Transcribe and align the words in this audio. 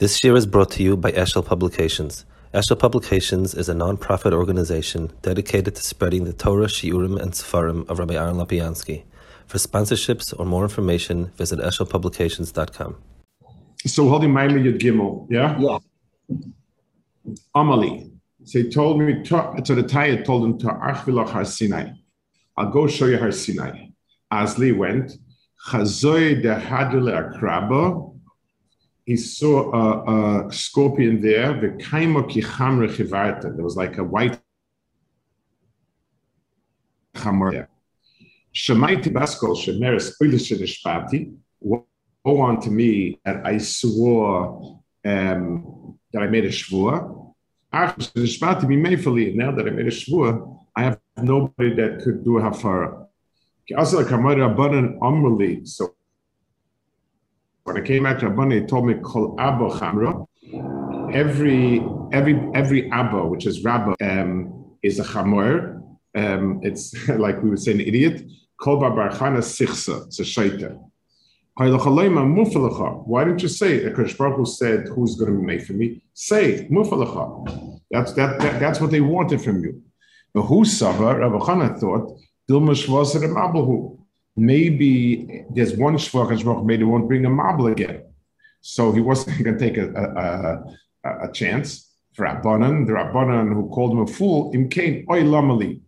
This 0.00 0.24
year 0.24 0.34
is 0.34 0.44
brought 0.44 0.72
to 0.72 0.82
you 0.82 0.96
by 0.96 1.12
Eshel 1.12 1.46
Publications. 1.46 2.24
Eshel 2.52 2.76
Publications 2.76 3.54
is 3.54 3.68
a 3.68 3.74
non-profit 3.74 4.32
organization 4.32 5.12
dedicated 5.22 5.76
to 5.76 5.82
spreading 5.84 6.24
the 6.24 6.32
Torah, 6.32 6.66
Shiurim, 6.66 7.16
and 7.22 7.30
Sefarim 7.30 7.88
of 7.88 8.00
Rabbi 8.00 8.14
Aaron 8.14 8.34
Lopiansky. 8.34 9.04
For 9.46 9.58
sponsorships 9.58 10.34
or 10.36 10.46
more 10.46 10.64
information, 10.64 11.26
visit 11.36 11.60
eshelpublications.com. 11.60 12.96
So 13.86 14.08
holding 14.08 14.30
Maila 14.30 14.60
Yud 14.64 14.80
Gimel, 14.80 15.28
yeah? 15.30 15.56
Yeah. 15.60 15.78
Amali. 17.54 18.10
So 18.42 18.58
he 18.58 18.70
told 18.70 19.00
me, 19.00 19.22
to, 19.22 19.62
so 19.64 19.76
the 19.76 19.84
Taya 19.84 20.24
told 20.24 20.44
him 20.44 20.58
to 20.58 20.66
Archvilach 20.66 21.28
Har 21.28 21.44
Sinai. 21.44 21.90
I'll 22.56 22.70
go 22.70 22.88
show 22.88 23.06
you 23.06 23.18
Har 23.18 23.30
Sinai. 23.30 23.86
Asli 24.32 24.76
went, 24.76 25.12
Chazoy 25.68 26.42
de 26.42 26.60
Hadule 26.60 27.12
Akraba, 27.14 28.13
he 29.04 29.16
saw 29.16 29.72
a, 29.72 30.46
a 30.48 30.52
scorpion 30.52 31.20
there, 31.20 31.52
the. 31.60 33.52
There 33.54 33.64
was 33.64 33.76
like 33.76 33.98
a 33.98 34.04
white 34.04 34.40
chamor 37.14 37.52
there. 37.52 37.68
Shemaiti 38.54 39.12
baskol 39.12 39.56
shemeres 39.56 40.14
ulish 40.22 40.52
nishpati. 40.58 41.34
Woe 41.60 42.46
unto 42.46 42.70
me 42.70 43.20
that 43.24 43.44
I 43.44 43.58
swore 43.58 44.80
um, 45.04 45.98
that 46.12 46.22
I 46.22 46.26
made 46.28 46.46
a 46.46 46.48
shvur. 46.48 47.34
Nishpati 47.74 48.66
be 48.66 48.76
mayfully. 48.76 49.34
Now 49.34 49.50
that 49.52 49.66
I 49.66 49.70
made 49.70 49.86
a 49.86 49.90
shvur, 49.90 50.58
I 50.74 50.84
have 50.84 51.00
nobody 51.18 51.74
that 51.74 52.02
could 52.02 52.24
do 52.24 52.38
hafara. 52.38 53.06
So 55.66 55.94
when 57.64 57.78
I 57.78 57.80
came 57.80 58.02
back 58.04 58.18
to 58.20 58.26
Abba, 58.26 58.54
he 58.54 58.60
told 58.60 58.86
me 58.86 58.94
kol 59.02 59.34
abba 59.38 59.70
chamra. 59.70 60.26
Every 61.12 61.82
every 62.12 62.38
every 62.54 62.90
abba, 62.90 63.26
which 63.26 63.46
is 63.46 63.64
rabba, 63.64 63.96
um, 64.02 64.76
is 64.82 65.00
a 65.00 65.04
chamor. 65.04 65.82
Um, 66.14 66.60
it's 66.62 67.08
like 67.24 67.42
we 67.42 67.50
would 67.50 67.60
say 67.60 67.72
an 67.72 67.80
idiot. 67.80 68.22
Kol 68.60 68.80
barchana 68.80 69.38
sichsa. 69.38 70.06
It's 70.06 70.20
a 70.20 70.22
shaita. 70.22 70.78
Why 71.56 73.24
didn't 73.24 73.42
you 73.42 73.48
say 73.48 73.76
it? 73.76 73.84
Because 73.90 74.12
Baruch 74.14 74.48
said, 74.48 74.88
"Who's 74.88 75.14
going 75.14 75.32
to 75.32 75.38
be 75.38 75.44
made 75.44 75.64
for 75.64 75.72
me?" 75.72 76.02
Say 76.12 76.66
mufalacha. 76.68 77.80
That's 77.90 78.12
that, 78.14 78.40
that. 78.40 78.58
That's 78.58 78.80
what 78.80 78.90
they 78.90 79.00
wanted 79.00 79.40
from 79.40 79.62
you. 79.62 79.80
But 80.34 80.42
who 80.42 80.64
sava? 80.64 81.16
Rabbi 81.16 81.38
Chana 81.38 81.78
thought 81.78 82.18
Dilmash 82.50 82.88
was 82.88 83.14
a 83.14 83.20
Abahu 83.20 84.03
maybe 84.36 85.44
there's 85.50 85.76
one 85.76 85.96
shvach 85.96 86.64
maybe 86.64 86.84
won't 86.84 87.08
bring 87.08 87.24
a 87.24 87.30
marble 87.30 87.68
again. 87.68 88.02
So 88.60 88.92
he 88.92 89.00
wasn't 89.00 89.38
going 89.44 89.58
to 89.58 89.64
take 89.64 89.76
a, 89.76 89.92
a, 89.92 91.08
a, 91.08 91.28
a 91.28 91.32
chance 91.32 91.90
for 92.14 92.26
Rabbanan. 92.26 92.86
The 92.86 92.92
Rabbanan 92.92 93.52
who 93.52 93.68
called 93.68 93.92
him 93.92 94.00
a 94.00 94.06
fool, 94.06 94.50
im 94.54 94.68
kain 94.68 95.06
oy 95.10 95.22
lamali. 95.22 95.80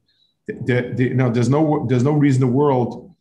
The, 0.47 0.93
the, 0.95 1.11
no, 1.11 1.31
there's 1.31 1.49
no 1.49 1.87
there's 1.89 2.05
no 2.05 2.13
reason 2.13 2.43
in 2.43 2.49
the 2.49 2.57
world 2.57 3.15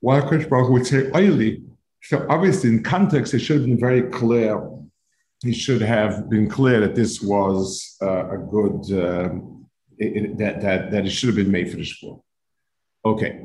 why 0.00 0.20
Kosh 0.20 0.46
would 0.48 0.86
say 0.86 1.10
oily. 1.14 1.62
So 2.02 2.26
obviously, 2.28 2.70
in 2.70 2.82
context, 2.82 3.34
it 3.34 3.40
should 3.40 3.58
have 3.58 3.66
been 3.66 3.78
very 3.78 4.02
clear. 4.02 4.68
He 5.42 5.52
should 5.52 5.82
have 5.82 6.30
been 6.30 6.48
clear 6.48 6.80
that 6.80 6.94
this 6.94 7.20
was 7.20 7.96
uh, 8.02 8.30
a 8.30 8.38
good 8.38 8.80
um, 9.04 9.66
it, 9.98 10.16
it, 10.16 10.38
that 10.38 10.60
that 10.60 10.90
that 10.90 11.06
it 11.06 11.10
should 11.10 11.28
have 11.28 11.36
been 11.36 11.50
made 11.50 11.70
for 11.70 11.76
the 11.76 11.82
shvur. 11.82 12.20
Okay, 13.04 13.44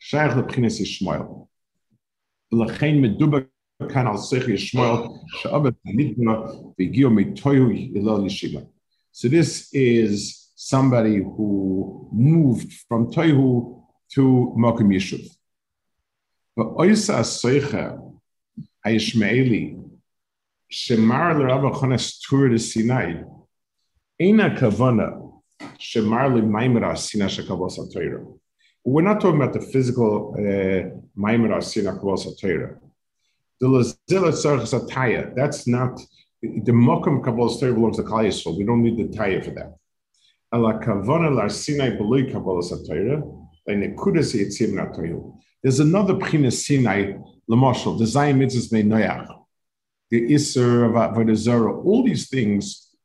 shayach 0.00 0.36
l'pchines 0.36 0.80
yishmoel. 0.80 1.46
ולכן 2.52 3.00
מדובר 3.00 3.38
כאן 3.88 4.06
על 4.06 4.16
שכל 4.16 4.50
ישמעאל 4.50 5.08
שעבד 5.26 5.72
נתנה 5.84 6.32
והגיעו 6.78 7.10
מתוהו 7.10 7.70
הלל 7.94 8.26
ישיבה. 8.26 8.60
So 9.14 9.28
this 9.28 9.72
is 9.74 10.50
somebody 10.56 11.18
who 11.18 12.08
moved 12.12 12.72
from 12.88 13.10
Toihu 13.10 13.82
to 14.14 14.54
Mokum 14.56 14.88
Yishuv. 14.94 15.24
But 16.56 16.68
Oysa 16.76 17.20
Soicha 17.20 18.00
HaYishmaeli 18.86 19.78
Shemar 20.70 21.38
l'Rabba 21.38 21.78
Chones 21.78 22.18
Tur 22.20 22.48
de 22.48 22.58
Sinai 22.58 23.22
Eina 24.20 24.56
Kavana 24.58 25.08
Shemar 25.78 26.34
l'Maimera 26.34 26.96
Sinai 26.96 27.26
Shekavos 27.26 27.78
HaTorah 27.78 28.38
we're 28.87 29.01
not 29.01 29.19
talking 29.19 29.41
about 29.41 29.51
the 29.51 29.59
physical 29.59 30.33
Maimon 30.37 31.51
Asina 31.51 31.99
Kavos 31.99 32.39
Torah. 32.39 32.79
The 33.59 33.67
Lazila 33.67 34.31
Tzarchas 34.31 34.73
Ataya, 34.79 35.35
that's 35.35 35.67
not, 35.67 35.99
the 36.41 36.71
Mokum 36.71 37.21
Kabbalah 37.21 37.59
Torah 37.59 37.73
belongs 37.73 37.97
to 37.97 38.03
Klal 38.03 38.25
Yisrael. 38.27 38.57
We 38.57 38.63
don't 38.63 38.83
need 38.83 38.97
the 38.97 39.09
Taya 39.17 39.43
for 39.43 39.51
that. 39.51 39.75
Kabbalah. 42.31 42.61
There's 45.61 45.79
another 45.81 46.13
Pchina 46.13 46.53
Sinai, 46.53 47.13
Lamashal, 47.51 47.97
the 47.99 48.05
Zayim 48.05 48.37
Mitzvahs 48.37 48.71
Mei 48.71 48.83
Noyach, 48.83 49.27
the 50.11 50.31
Isser 50.31 50.85
of 50.85 50.93
Avodah 50.93 51.85
all 51.85 52.05
these 52.05 52.29
things 52.29 52.95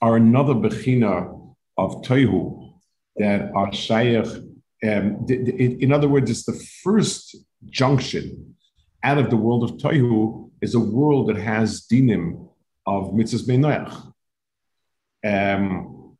are 0.00 0.14
another 0.14 0.54
Bechina 0.54 1.52
of 1.76 2.02
Toihu 2.02 2.74
that 3.16 3.50
are 3.56 3.72
Shaykh 3.72 4.47
um, 4.84 5.24
the, 5.26 5.42
the, 5.42 5.82
in 5.82 5.92
other 5.92 6.08
words, 6.08 6.30
it's 6.30 6.44
the 6.44 6.60
first 6.82 7.36
junction 7.66 8.54
out 9.02 9.18
of 9.18 9.30
the 9.30 9.36
world 9.36 9.64
of 9.64 9.76
Toihu 9.78 10.50
is 10.60 10.74
a 10.74 10.80
world 10.80 11.28
that 11.28 11.36
has 11.36 11.86
dinim 11.90 12.48
of 12.86 13.10
mitzvahs 13.12 13.46
beinoyach. 13.46 14.12
Um, 15.24 16.16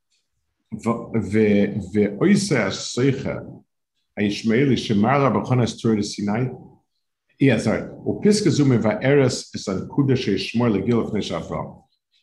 yeah, 7.40 7.58
sorry. 7.58 7.88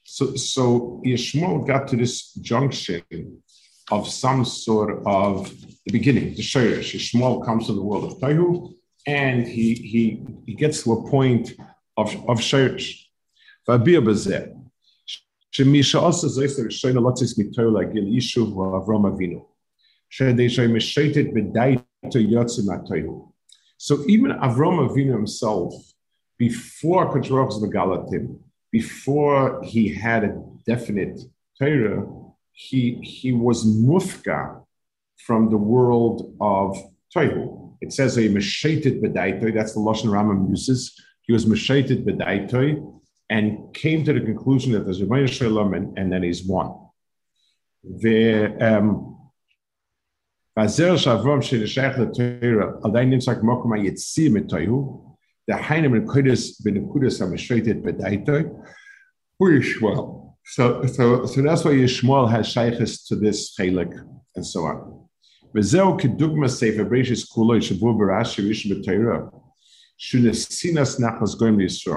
So, 0.03 0.35
so 0.35 1.01
Yishmael 1.05 1.65
got 1.65 1.87
to 1.87 1.95
this 1.95 2.33
junction 2.33 3.01
of 3.91 4.07
some 4.07 4.45
sort 4.45 5.01
of 5.05 5.49
the 5.85 5.91
beginning, 5.91 6.35
the 6.35 6.41
Shoyesh. 6.41 6.95
Shmuel 6.95 7.45
comes 7.45 7.67
to 7.67 7.73
the 7.73 7.81
world 7.81 8.05
of 8.05 8.17
Toihu, 8.19 8.73
and 9.05 9.47
he 9.47 9.73
he 9.75 10.25
he 10.45 10.53
gets 10.55 10.83
to 10.83 10.93
a 10.93 11.09
point 11.09 11.53
of 11.97 12.13
of 12.27 12.39
Shoyesh. 12.39 13.01
So 13.67 13.73
even 24.07 24.31
Avram 24.31 24.77
Avinu 24.87 25.11
himself, 25.11 25.73
before 26.37 27.13
Kotroch's 27.13 27.61
Megalatim, 27.61 28.39
before 28.71 29.61
he 29.63 29.87
had 29.93 30.23
a 30.23 30.41
definite 30.65 31.21
Torah, 31.59 32.24
he 32.55 32.95
he 33.03 33.33
was 33.33 33.65
mufka 33.65 34.63
from 35.17 35.49
the 35.49 35.57
world 35.57 36.35
of 36.39 36.77
Toihu. 37.13 37.75
It 37.81 37.91
says 37.93 38.17
a 38.17 38.29
meshetet 38.29 39.01
bedaitoi, 39.01 39.53
that's 39.53 39.73
the 39.73 39.79
Lashon 39.79 40.05
Rambam 40.05 40.49
uses. 40.49 40.99
He 41.21 41.33
was 41.33 41.45
meshetet 41.45 42.05
bedaitoi 42.05 43.01
and 43.29 43.73
came 43.73 44.03
to 44.05 44.13
the 44.13 44.21
conclusion 44.21 44.71
that 44.71 44.85
there's 44.85 45.01
a 45.01 45.27
Shalom 45.27 45.73
and, 45.73 45.97
and 45.97 46.11
then 46.11 46.23
he's 46.23 46.45
one. 46.45 46.73
The 47.83 48.55
um, 48.61 49.17
Benekudas 59.37 60.24
HaMeshetet 60.44 60.82
Bedaitoi, 60.82 60.82
Hu 60.82 60.86
Yishmael. 60.86 60.86
So, 60.86 60.86
so, 60.86 61.26
so 61.26 61.42
that's 61.42 61.64
why 61.64 61.72
Yishmael 61.72 62.30
has 62.30 62.48
shaykhs 62.48 63.06
to 63.06 63.16
this 63.16 63.56
chelik 63.56 63.92
and 64.36 64.46
so 64.46 64.60
on. 64.60 65.00
וזהו 65.54 65.98
כדוגמה 65.98 66.48
ספר 66.48 66.84
בראשית 66.84 67.28
כולו 67.28 67.62
שבו 67.62 67.98
ברש"י 67.98 68.48
ראשון 68.48 68.78
בתורה, 68.78 69.18
שלסינס 69.96 71.00
נחס 71.00 71.34
גויים 71.34 71.58
לישראל. 71.58 71.96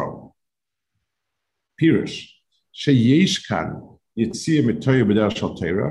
פירוש, 1.76 2.44
שיש 2.74 3.38
כאן 3.38 3.74
יציאה 4.18 4.68
מתויה 4.68 5.06
בדרך 5.06 5.38
של 5.38 5.48
תרא, 5.60 5.90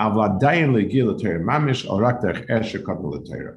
אבל 0.00 0.24
עדיין 0.24 0.72
להגיע 0.72 1.04
לתרא 1.04 1.38
ממש, 1.38 1.86
או 1.86 1.96
רק 1.96 2.14
דרך 2.22 2.50
אש 2.50 2.72
שקודמו 2.72 3.16
לתרא. 3.16 3.52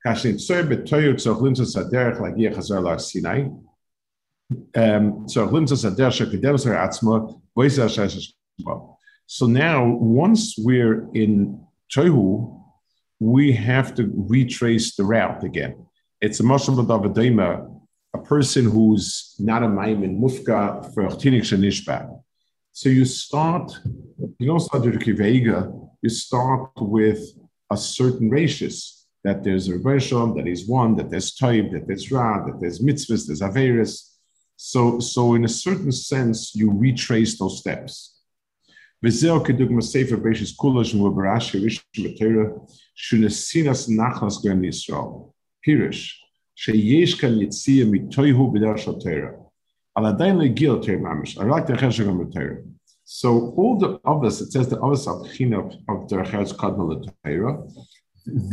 כאשר 0.00 0.28
נמצא 0.28 0.62
בתויה 0.62 1.16
צריך 1.16 1.42
למצוא 1.42 1.64
את 1.82 1.86
הדרך 1.86 2.20
להגיע 2.20 2.54
חזרה 2.54 2.80
להר 2.80 2.98
סיני, 2.98 3.42
um, 4.75 5.27
so 5.27 5.47
now, 9.47 9.85
once 9.87 10.55
we're 10.57 11.09
in 11.13 11.65
Tohu, 11.93 12.61
we 13.19 13.51
have 13.53 13.95
to 13.95 14.11
retrace 14.13 14.95
the 14.95 15.03
route 15.03 15.43
again. 15.43 15.85
It's 16.19 16.39
a 16.39 16.43
Moshe 16.43 16.67
Davadema, 16.67 17.79
a 18.13 18.17
person 18.17 18.65
who's 18.69 19.35
not 19.39 19.63
a 19.63 19.67
Maimin 19.67 20.19
Mufka 20.19 20.93
for 20.93 21.03
Chtinik 21.07 21.43
Shanishba. 21.43 22.21
So 22.73 22.89
you 22.89 23.05
start, 23.05 23.71
you 24.39 24.47
don't 24.47 24.59
start 24.59 24.85
with 24.85 24.99
Kivega, 24.99 25.89
you 26.01 26.09
start 26.09 26.71
with 26.77 27.19
a 27.69 27.77
certain 27.77 28.29
ratius 28.29 29.07
that 29.23 29.43
there's 29.43 29.67
a 29.67 29.73
Rishon, 29.73 30.35
that 30.35 30.47
is 30.47 30.67
one, 30.67 30.95
that 30.95 31.09
there's 31.09 31.35
Toib, 31.35 31.71
that 31.71 31.87
there's 31.87 32.11
Ra, 32.11 32.45
that 32.45 32.59
there's 32.59 32.79
mitzvahs, 32.79 33.27
there's 33.27 33.41
Averis. 33.41 34.10
So, 34.63 34.99
so 34.99 35.33
in 35.33 35.43
a 35.43 35.49
certain 35.49 35.91
sense, 35.91 36.55
you 36.55 36.71
retrace 36.71 37.39
those 37.39 37.57
steps. 37.57 38.19
So 53.03 53.53
all 53.57 53.79
the 53.79 53.99
others, 54.05 54.41
it 54.41 54.51
says 54.51 54.69
the 54.69 54.79
others 54.79 55.07
of 55.07 55.23
Chinup 55.23 55.73
of 55.89 56.07
Derechaz 56.07 56.53
Kadmal 56.53 57.11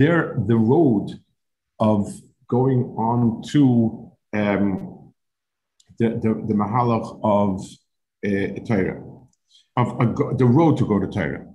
are 0.01 0.43
the 0.47 0.57
road 0.57 1.21
of 1.79 2.11
going 2.49 2.95
on 2.97 3.43
to 3.51 4.11
um, 4.33 4.98
the, 6.00 6.10
the, 6.10 6.46
the 6.48 6.54
Mahalach 6.54 7.20
of 7.24 7.62
uh, 8.26 8.66
Torah 8.66 9.14
of 9.76 10.00
a, 10.00 10.36
the 10.36 10.46
road 10.46 10.78
to 10.78 10.86
go 10.86 11.00
to 11.00 11.08
Torah. 11.08 11.46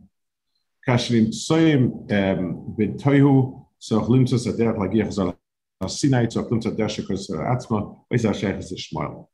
Kashlim 0.86 1.28
Soyim 1.28 2.06
bin 2.76 2.96
Toihu, 2.96 3.66
so 3.78 4.00
Chlimsa 4.00 4.34
Sadech 4.34 4.76
Lagiach 4.76 5.12
Zal 5.12 5.38
Sinai, 5.86 6.28
so 6.28 6.44
Chlimsa 6.44 6.76
Deshakos 6.76 7.30
Atzma, 7.30 7.96
Weiss 8.10 8.24
Hashech 8.24 8.58
is 8.58 8.72
Ishmael. 8.72 9.28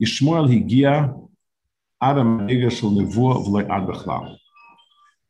וישמואל 0.00 0.44
הגיע 0.52 1.04
עד 2.00 2.18
המגע 2.18 2.70
של 2.70 2.86
נבואה 2.86 3.48
ולא 3.48 3.60
עד 3.60 3.86
בכלל. 3.88 4.36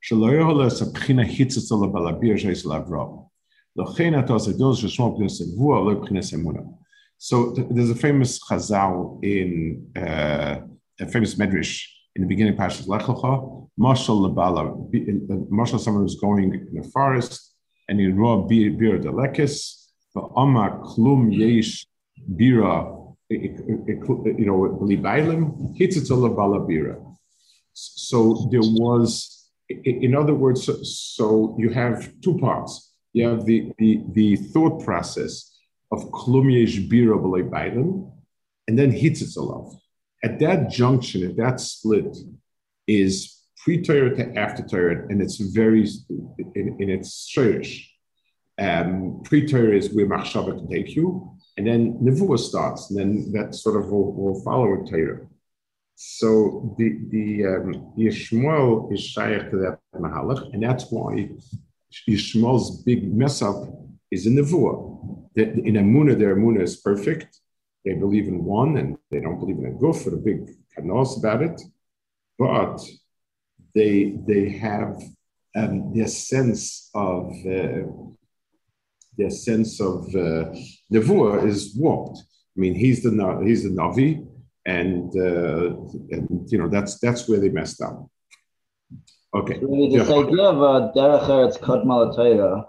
שלא 0.00 0.34
יכול 0.34 0.64
לעשות 0.64 0.92
בחינה 0.92 1.22
חיצוצה 1.36 1.74
לבלביר 1.74 2.36
שיש 2.36 2.66
לאברהם. 2.66 3.25
So 3.77 3.83
there's 7.69 7.89
a 7.91 7.95
famous 7.95 8.39
chazal 8.39 9.23
in 9.23 9.91
uh, 9.95 10.61
a 10.99 11.05
famous 11.05 11.35
medrash 11.35 11.85
in 12.15 12.23
the 12.23 12.27
beginning 12.27 12.53
of 12.53 12.59
Pashas 12.59 12.87
Lech 12.87 13.03
Lecha. 13.03 13.67
Lebala, 13.79 14.71
uh, 14.71 15.45
Marshal, 15.51 15.77
someone 15.77 16.01
who's 16.01 16.15
going 16.15 16.55
in 16.55 16.73
the 16.73 16.89
forest 16.89 17.53
and 17.87 17.99
he 17.99 18.07
raw 18.07 18.37
beer 18.37 18.97
delekis. 18.97 19.83
ama 20.15 20.81
klum 20.83 21.31
yesh 21.31 21.85
bira, 22.35 23.13
you 23.29 24.45
know, 24.47 24.79
libailim 24.81 25.77
hitzitzol 25.77 26.27
lebala 26.27 26.65
bira. 26.67 26.95
So 27.73 28.47
there 28.51 28.61
was, 28.61 29.51
in 29.69 30.15
other 30.15 30.33
words, 30.33 30.67
so 31.15 31.55
you 31.59 31.69
have 31.69 32.11
two 32.21 32.39
parts 32.39 32.86
you 33.13 33.27
have 33.29 33.45
the 33.45 33.71
the, 33.77 34.03
the 34.11 34.35
thought 34.35 34.83
process 34.83 35.57
of 35.91 36.11
Klum 36.11 36.51
Yesh 36.51 36.79
Bira 36.89 37.17
B'Lei 37.17 38.11
and 38.67 38.77
then 38.77 38.91
Hitzitzelov. 38.91 39.75
At 40.23 40.39
that 40.39 40.69
junction, 40.69 41.23
at 41.29 41.37
that 41.37 41.59
split, 41.59 42.17
is 42.87 43.37
pre-Torah 43.63 44.15
to 44.15 44.37
after 44.37 44.63
Torah, 44.63 45.05
and 45.09 45.21
it's 45.21 45.37
very, 45.37 45.85
in, 46.55 46.75
in 46.79 46.89
its 46.89 47.31
shirish. 47.33 47.85
Um, 48.57 49.21
pre-Torah 49.23 49.77
is 49.77 49.93
where 49.93 50.07
Machshava 50.07 50.57
can 50.57 50.69
take 50.69 50.95
you, 50.95 51.37
and 51.57 51.67
then 51.67 51.99
Nevuah 51.99 52.39
starts, 52.39 52.89
and 52.89 52.99
then 52.99 53.31
that 53.33 53.55
sort 53.55 53.79
of 53.79 53.89
will, 53.91 54.13
will 54.13 54.41
follow 54.41 54.83
Torah. 54.85 55.27
So 55.95 56.75
the 56.77 56.99
the 57.09 57.45
um, 57.45 57.93
Yishmael 57.97 58.93
is 58.93 59.01
shaykh 59.01 59.49
to 59.49 59.57
that 59.57 59.79
mahalach, 59.95 60.53
and 60.53 60.61
that's 60.61 60.91
why 60.91 61.29
Yishmael's 62.07 62.83
big 62.83 63.13
mess 63.13 63.41
up 63.41 63.67
is 64.11 64.25
in 64.27 64.35
Nevuah 64.35 64.87
in 65.37 65.75
Amuna, 65.75 66.17
their 66.17 66.35
Amuna 66.35 66.61
is 66.61 66.77
perfect. 66.77 67.39
They 67.85 67.93
believe 67.93 68.27
in 68.27 68.43
one 68.43 68.77
and 68.77 68.97
they 69.11 69.19
don't 69.19 69.39
believe 69.39 69.59
in 69.59 69.67
a 69.67 69.71
goof 69.71 70.05
or 70.07 70.15
a 70.15 70.17
big 70.17 70.49
kanos 70.75 71.17
about 71.17 71.43
it. 71.43 71.61
But 72.39 72.83
they 73.73 74.17
they 74.27 74.49
have 74.49 75.01
um, 75.55 75.93
their 75.93 76.07
sense 76.07 76.89
of 76.93 77.31
uh, 77.45 77.83
their 79.17 79.29
sense 79.29 79.79
of 79.79 80.07
uh, 80.15 80.53
Nevuah 80.91 81.47
is 81.47 81.75
warped. 81.75 82.19
I 82.19 82.59
mean, 82.59 82.75
he's 82.75 83.03
the 83.03 83.11
he's 83.45 83.63
the 83.63 83.69
Navi, 83.69 84.27
and, 84.65 85.09
uh, 85.15 85.75
and 86.11 86.51
you 86.51 86.57
know 86.57 86.67
that's 86.67 86.99
that's 86.99 87.27
where 87.29 87.39
they 87.39 87.49
messed 87.49 87.81
up. 87.81 88.07
Okay. 89.33 89.59
this 89.59 90.09
yeah. 90.09 90.15
idea 90.15 90.43
of 90.43 90.61
uh, 90.61 90.91
derech 90.95 91.27
eretz 91.27 91.59
kodma 91.59 92.65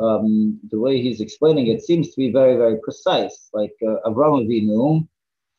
um, 0.00 0.60
the 0.70 0.78
way 0.78 1.00
he's 1.00 1.20
explaining 1.20 1.66
it 1.66 1.82
seems 1.82 2.10
to 2.10 2.16
be 2.16 2.30
very, 2.30 2.56
very 2.56 2.78
precise. 2.80 3.50
Like 3.52 3.74
uh, 3.82 4.08
Avram 4.08 4.46
Avinu 4.46 5.06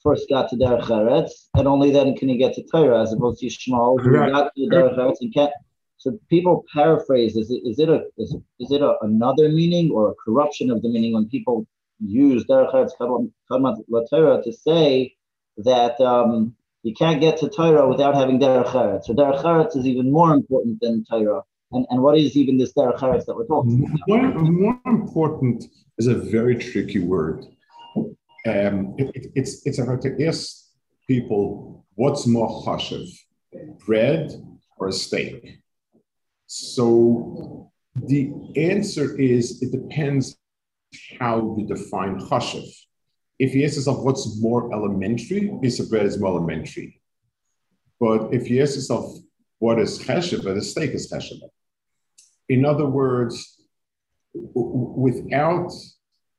first 0.01 0.29
got 0.29 0.49
to 0.49 0.55
Derech 0.55 0.83
Eretz, 0.83 1.31
and 1.55 1.67
only 1.67 1.91
then 1.91 2.15
can 2.15 2.29
he 2.29 2.37
get 2.37 2.53
to 2.55 2.63
Torah, 2.63 3.01
as 3.01 3.11
opposed 3.11 3.39
to 3.39 3.47
Yishmael, 3.47 4.01
who 4.01 4.13
got 4.13 4.53
to 4.55 4.61
Derech 4.61 4.97
Eretz 4.97 5.17
and 5.21 5.33
can't. 5.33 5.51
So 5.97 6.17
people 6.29 6.63
paraphrase: 6.73 7.35
is 7.35 7.51
it 7.51 7.61
is 7.65 7.79
it 7.79 7.89
a 7.89 8.05
is, 8.17 8.35
is 8.59 8.71
it 8.71 8.81
a, 8.81 8.95
another 9.01 9.49
meaning 9.49 9.91
or 9.91 10.11
a 10.11 10.15
corruption 10.15 10.71
of 10.71 10.81
the 10.81 10.89
meaning 10.89 11.13
when 11.13 11.27
people 11.27 11.67
use 11.99 12.45
Derech 12.45 12.73
Eretz 12.73 14.09
Torah 14.09 14.41
to 14.41 14.53
say 14.53 15.13
that 15.57 15.99
um, 15.99 16.55
you 16.83 16.93
can't 16.93 17.19
get 17.19 17.37
to 17.39 17.49
Torah 17.49 17.87
without 17.87 18.15
having 18.15 18.39
Derech 18.39 18.67
Eretz. 18.67 19.05
So 19.05 19.13
Derech 19.13 19.43
Eretz 19.43 19.75
is 19.75 19.85
even 19.85 20.11
more 20.11 20.33
important 20.33 20.79
than 20.81 21.03
Torah. 21.09 21.43
And, 21.71 21.85
and 21.89 22.01
what 22.01 22.17
is 22.17 22.35
even 22.35 22.57
this 22.57 22.73
derech 22.73 22.99
eretz 22.99 23.25
that 23.25 23.35
we're 23.35 23.45
talking 23.45 23.85
about? 23.85 24.33
More, 24.33 24.33
more 24.33 24.79
important 24.85 25.65
is 25.97 26.07
a 26.07 26.15
very 26.15 26.55
tricky 26.55 26.99
word. 26.99 27.45
Um, 28.47 28.95
it, 28.97 29.11
it, 29.15 29.31
it's 29.35 29.65
it's 29.67 29.79
about 29.79 30.01
to 30.03 30.25
ask 30.25 30.65
people 31.07 31.85
what's 31.95 32.25
more 32.25 32.63
chashiv, 32.63 33.07
bread 33.85 34.31
or 34.77 34.87
a 34.87 34.91
steak. 34.91 35.59
So 36.47 37.71
the 37.95 38.31
answer 38.55 39.15
is 39.19 39.61
it 39.61 39.71
depends 39.71 40.37
how 41.19 41.55
you 41.57 41.67
define 41.67 42.19
chashiv. 42.19 42.67
If 43.39 43.55
you 43.55 43.63
ask 43.63 43.75
yourself 43.77 44.03
what's 44.03 44.39
more 44.41 44.71
elementary, 44.73 45.49
piece 45.61 45.79
of 45.79 45.89
bread 45.89 46.05
is 46.05 46.19
more 46.19 46.31
elementary. 46.31 47.01
But 47.99 48.33
if 48.33 48.49
you 48.49 48.61
ask 48.61 48.75
yourself 48.75 49.17
what 49.59 49.79
is 49.79 49.99
cheshiv, 49.99 50.45
a 50.45 50.61
steak 50.61 50.91
is 50.91 51.11
cheshiv. 51.11 51.39
In 52.49 52.65
other 52.65 52.85
words, 52.85 53.61
without 54.33 55.71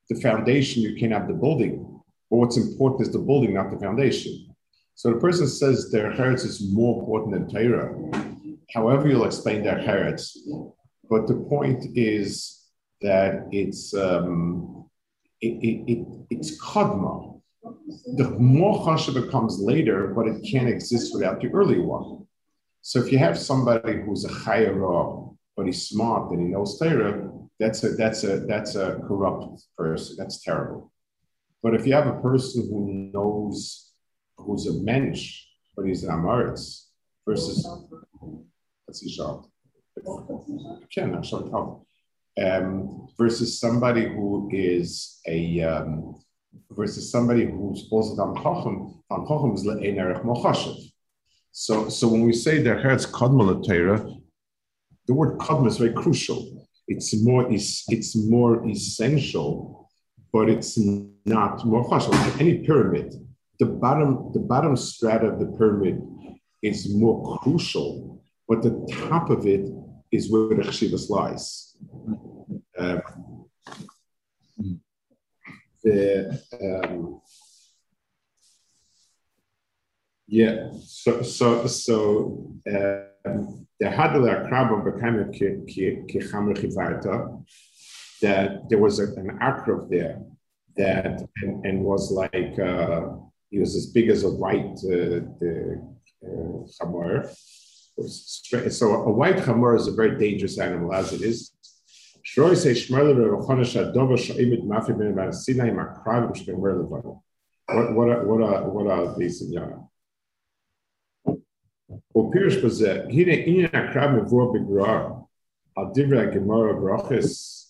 the 0.09 0.21
foundation, 0.21 0.83
you 0.83 0.97
can't 0.97 1.13
have 1.13 1.29
the 1.29 1.35
building. 1.35 2.01
But 2.31 2.37
what's 2.37 2.57
important 2.57 3.03
is 3.03 3.13
the 3.13 3.19
building, 3.19 3.55
not 3.55 3.71
the 3.71 3.79
foundation. 3.79 4.55
So 4.95 5.11
the 5.11 5.19
person 5.19 5.49
says 5.49 5.91
their 5.91 6.13
heritage 6.13 6.45
is 6.45 6.73
more 6.73 7.01
important 7.01 7.33
than 7.33 7.49
Torah. 7.49 7.95
However, 8.75 9.09
you'll 9.09 9.25
explain 9.25 9.63
their 9.63 9.79
heritage. 9.79 10.37
But 11.09 11.27
the 11.27 11.35
point 11.49 11.97
is 11.97 12.61
that 13.01 13.49
it's 13.51 13.95
um, 13.95 14.80
it, 15.41 15.47
it, 15.47 15.93
it, 15.93 16.07
it's 16.31 16.61
kadma. 16.63 17.41
The 18.17 18.31
more 18.31 18.85
chashav 18.85 19.31
comes 19.31 19.59
later, 19.59 20.09
but 20.15 20.27
it 20.27 20.43
can't 20.51 20.69
exist 20.69 21.15
without 21.15 21.41
the 21.41 21.49
early 21.49 21.79
one. 21.81 22.27
So 22.83 22.99
if 23.01 23.13
you 23.13 23.19
have 23.19 23.39
somebody 23.39 24.01
who's 24.03 24.25
a 24.25 24.29
chayara 24.29 25.37
but 25.57 25.67
he's 25.67 25.89
smart 25.89 26.31
and 26.33 26.41
he 26.41 26.49
knows 26.49 26.79
Torah, 26.79 27.31
that's 27.59 27.85
a 27.85 27.91
that's 27.91 28.25
a 28.25 28.41
that's 28.41 28.75
a 28.77 28.99
corrupt 29.07 29.63
person. 29.77 30.17
That's 30.19 30.43
terrible. 30.43 30.91
But 31.63 31.75
if 31.75 31.87
you 31.87 31.93
have 31.93 32.07
a 32.07 32.21
person 32.23 32.67
who 32.71 33.11
knows 33.13 33.93
who's 34.39 34.67
a 34.67 34.83
mensch, 34.83 35.45
but 35.77 35.85
he's 35.85 36.03
an 36.05 36.11
amaretz 36.11 36.87
versus 37.29 37.69
that's 38.87 39.05
a 39.05 39.09
shot. 39.11 39.47
Again, 39.99 41.21
um, 42.41 43.09
versus 43.19 43.61
somebody 43.61 44.05
who 44.09 44.49
is 44.53 45.21
a 45.27 45.61
um, 45.63 46.15
versus 46.71 47.11
somebody 47.11 47.45
who's 47.45 47.89
also 47.91 48.17
Tam 48.17 48.35
Chacham, 48.37 49.03
Tam 49.11 49.27
Chacham 49.27 49.55
is 49.55 49.65
Le'en 49.65 49.99
Erech 49.99 50.23
Mochashev. 50.23 50.77
So, 51.53 51.89
so 51.89 52.09
when 52.09 52.23
we 52.23 52.33
say 52.33 52.63
the 52.63 52.75
Herz 52.75 53.07
Kadma 53.07 53.67
Torah, 53.67 54.05
the 55.07 55.15
word 55.15 55.39
Kadma 55.39 55.67
is 55.67 55.79
very 55.79 55.93
crucial. 55.93 56.67
It's 56.87 57.15
more, 57.23 57.51
it's, 57.53 57.85
it's 57.89 58.17
more 58.17 58.67
essential, 58.69 59.89
but 60.33 60.49
it's 60.49 60.79
not 61.25 61.65
more 61.65 61.85
Like 61.89 62.41
any 62.41 62.59
pyramid, 62.59 63.15
the 63.59 63.67
bottom, 63.67 64.31
the 64.33 64.41
bottom 64.41 64.77
strata 64.77 65.27
of 65.27 65.41
the 65.41 65.47
pyramid 65.59 66.01
is 66.63 66.95
more 66.95 67.39
crucial, 67.39 68.23
but 68.49 68.63
the 68.63 68.87
top 69.09 69.31
of 69.31 69.47
it 69.47 69.69
is 70.13 70.31
where 70.31 70.49
the 70.49 70.63
Cheshivas 70.63 71.11
lies. 71.11 71.70
Um, 72.79 73.03
the 75.83 76.41
um, 76.63 77.21
yeah, 80.27 80.71
so 80.85 81.23
so 81.23 81.67
so 81.67 82.55
um, 82.69 83.67
the 83.79 83.87
Hadler 83.87 84.49
Krabba 84.49 84.85
became 84.95 85.19
a 85.19 85.31
that 88.23 88.69
there 88.69 88.79
was 88.79 89.01
a, 89.01 89.05
an 89.15 89.39
akrov 89.43 89.89
there 89.89 90.21
that 90.77 91.27
and, 91.43 91.65
and 91.65 91.81
was 91.83 92.13
like 92.13 92.59
uh, 92.59 93.09
he 93.51 93.59
was 93.59 93.75
as 93.75 93.87
big 93.87 94.09
as 94.09 94.25
a 94.25 94.31
white 94.31 94.77
uh, 94.85 95.21
the 95.41 95.83
uh. 96.25 97.29
So 98.71 98.93
a 98.93 99.11
white 99.11 99.37
chamor 99.37 99.77
is 99.77 99.87
a 99.87 99.93
very 99.93 100.19
dangerous 100.19 100.59
animal 100.59 100.95
as 100.95 101.13
it 101.13 101.23
is. 101.23 101.53
What 107.73 107.95
what 107.95 108.09
are 108.09 108.27
what 108.27 108.43
are 108.43 108.69
what 108.69 108.87
are 108.91 109.19
these 109.19 109.43
in 109.43 109.53
Yana? 109.53 109.87
O 112.15 112.31
Pirish 112.31 112.61
Bazeh, 112.61 113.11
Hine 113.11 113.47
Ina 113.49 113.69
Akrav 113.69 114.11
Mevor 114.17 114.53
Begra, 114.53 115.27
Al 115.77 115.95
Divra 115.95 116.33
Gemara 116.33 116.75
Brachis, 116.75 117.67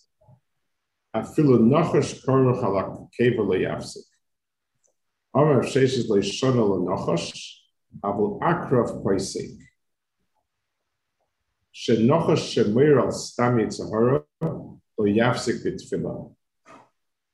Afilu 1.15 1.59
Nachash 1.59 2.25
Korach 2.25 2.63
Halak 2.63 3.09
Keva 3.19 3.41
Leyafsik. 3.41 4.09
Amar 5.35 5.63
Sheshes 5.63 6.09
Leishona 6.09 6.63
Lenochash, 6.63 7.57
Avul 8.03 8.41
Akrav 8.41 9.05
Paisik. 9.05 9.59
Shemir 11.75 12.99
al 12.99 13.13
lo. 16.03 16.37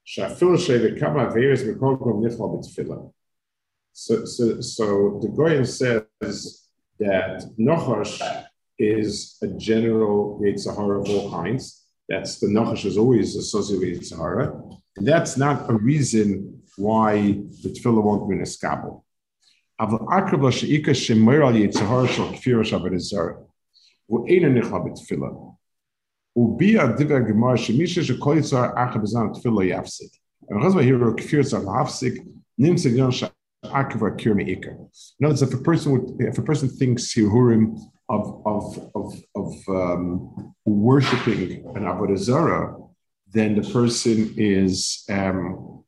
Shafil. 0.06 0.56
So, 3.92 4.24
so, 4.24 4.60
so 4.60 5.18
the 5.22 5.28
Goyim 5.28 5.64
says 5.64 6.68
that 7.00 7.50
nochash 7.58 8.44
is 8.78 9.38
a 9.42 9.48
general 9.48 10.40
Yitzhahara 10.42 11.00
of 11.00 11.08
all 11.08 11.30
kinds. 11.30 11.84
That's 12.08 12.38
the 12.38 12.46
nochash 12.46 12.84
is 12.84 12.98
always 12.98 13.36
associated 13.36 13.80
with 13.80 14.00
Yitzhahara. 14.02 14.78
And 14.96 15.08
that's 15.08 15.36
not 15.36 15.68
a 15.70 15.74
reason 15.74 16.62
why 16.76 17.40
the 17.62 17.70
tefillah 17.70 18.02
won't 18.02 18.28
be 18.28 18.36
in 18.36 18.42
a 18.42 18.46
scabble. 18.46 19.04
אקרב 24.11 24.55
לשאיקה 24.55 24.69
שמר 24.69 24.77
על 24.77 24.87
יצהר 24.87 25.03
של 25.03 25.03
כפיר 25.03 25.25
שבת 25.27 25.43
הזר, 25.43 25.65
הוא 25.65 25.87
אינו 25.87 26.09
נכלל 26.09 26.11
בתפילה. 26.29 26.31
וביע 26.35 26.85
דבר 26.85 27.15
הגמר 27.15 27.55
שמי 27.55 27.87
שכל 27.87 28.35
יצהר 28.39 28.69
אחר 28.75 28.99
בזמן 28.99 29.27
תפילה 29.33 29.65
יפסיק. 29.65 30.11
אבל 30.51 30.65
חזרה 30.65 30.81
הירו 30.81 31.15
כפיר 31.17 31.43
צריך 31.43 31.63
להפסיק, 31.63 32.23
נמצא 32.59 32.89
גם 32.97 33.09
akva 33.63 34.11
kirmi 34.11 34.43
ikar. 34.43 34.73
In 35.19 35.25
other 35.25 35.33
words, 35.33 35.41
if 35.41 35.53
a 35.53 35.57
person 35.57 35.91
would, 35.91 36.15
if 36.19 36.37
a 36.37 36.41
person 36.41 36.69
thinks 36.69 37.13
Yehurim 37.15 37.77
of 38.09 38.41
of 38.45 38.91
of, 38.95 39.13
of 39.35 39.53
um, 39.69 40.55
worshiping 40.65 41.65
an 41.75 41.83
avodah 41.83 42.17
zarah, 42.17 42.77
then 43.31 43.55
the 43.55 43.69
person 43.69 44.33
is 44.37 45.03
um, 45.09 45.83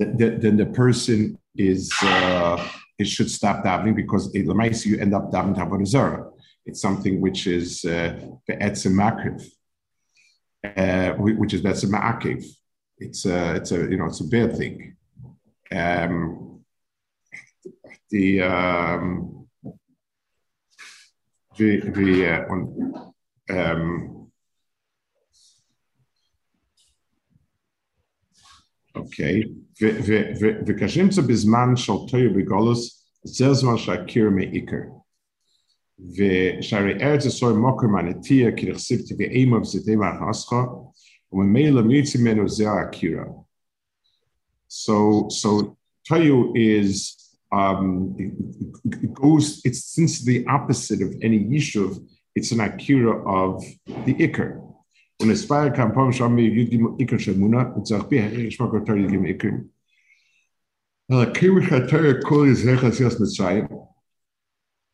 th- 0.00 0.40
then 0.40 0.56
the 0.56 0.66
person 0.66 1.38
is 1.56 1.92
uh, 2.02 2.64
it 2.98 3.06
should 3.06 3.30
stop 3.30 3.64
davening 3.64 3.96
because 3.96 4.32
it 4.34 4.46
makes 4.46 4.86
you 4.86 4.98
end 4.98 5.14
up 5.14 5.30
davening 5.32 5.58
avodah 5.58 5.86
zarah. 5.86 6.30
It's 6.66 6.80
something 6.80 7.20
which 7.20 7.46
is 7.46 7.82
be'etzem 7.82 8.94
uh, 8.98 9.00
makriv, 9.00 9.42
uh, 10.64 11.12
which 11.14 11.54
is 11.54 11.62
be'etzem 11.62 11.90
ma'akiv. 11.90 12.44
It's 12.98 13.24
a, 13.24 13.54
it's 13.56 13.72
a, 13.72 13.78
you 13.90 13.96
know, 13.96 14.06
it's 14.06 14.20
a 14.20 14.28
bad 14.28 14.56
thing 14.56 14.96
um, 15.72 16.64
the 18.10 18.42
um, 18.42 19.46
the 21.56 21.80
the 21.80 22.26
uh, 22.26 22.52
on, 22.52 23.12
um, 23.50 24.30
okay 28.96 29.44
וכשנמצא 30.66 31.22
בזמן 31.22 31.76
של 31.76 31.92
תויר 32.10 32.32
בגולוס 32.36 33.06
זה 33.24 33.52
זמן 33.52 33.78
שהכיר 33.78 34.30
מעיקר 34.30 34.82
ושהרי 36.16 36.92
ארץ 36.92 37.24
ישראל 37.24 37.52
מוקר 37.52 37.86
מהנטייה 37.86 38.56
כי 38.56 38.70
נחסיב 38.70 39.00
טבעי 39.08 39.26
אימה 39.26 39.60
וזיתי 39.60 39.96
מהחסכו 39.96 40.92
וממילא 41.32 41.82
מיצי 41.82 42.18
ממנו 42.18 42.48
זה 42.48 42.72
הקירה 42.72 43.24
so 44.68 45.28
so 45.28 45.76
tayu 46.08 46.52
is 46.54 47.20
um, 47.52 48.14
it, 48.18 48.32
it 49.04 49.14
goes. 49.14 49.60
It's 49.64 49.84
since 49.84 50.22
the 50.22 50.46
opposite 50.46 51.02
of 51.02 51.14
any 51.22 51.40
yishuv. 51.40 51.98
It's 52.34 52.52
an 52.52 52.60
akira 52.60 53.26
of 53.26 53.62
the 53.86 54.14
ikr. 54.14 54.60
When 55.18 55.30
aspire 55.30 55.70
kampam 55.70 56.12
shami 56.12 56.48
yudim 56.48 56.98
ikr 57.00 57.18
shemuna, 57.18 57.78
it's 57.78 57.90
a 57.90 57.98
bih 57.98 58.48
ishmak 58.48 58.72
otar 58.72 58.96
yudim 58.96 59.26
ikr. 59.34 59.66
Akira 61.10 61.60
chataya 61.62 62.22
kol 62.22 62.44
is 62.44 62.64
hechas 62.64 63.00
yas 63.00 63.16
mitzrayim. 63.16 63.86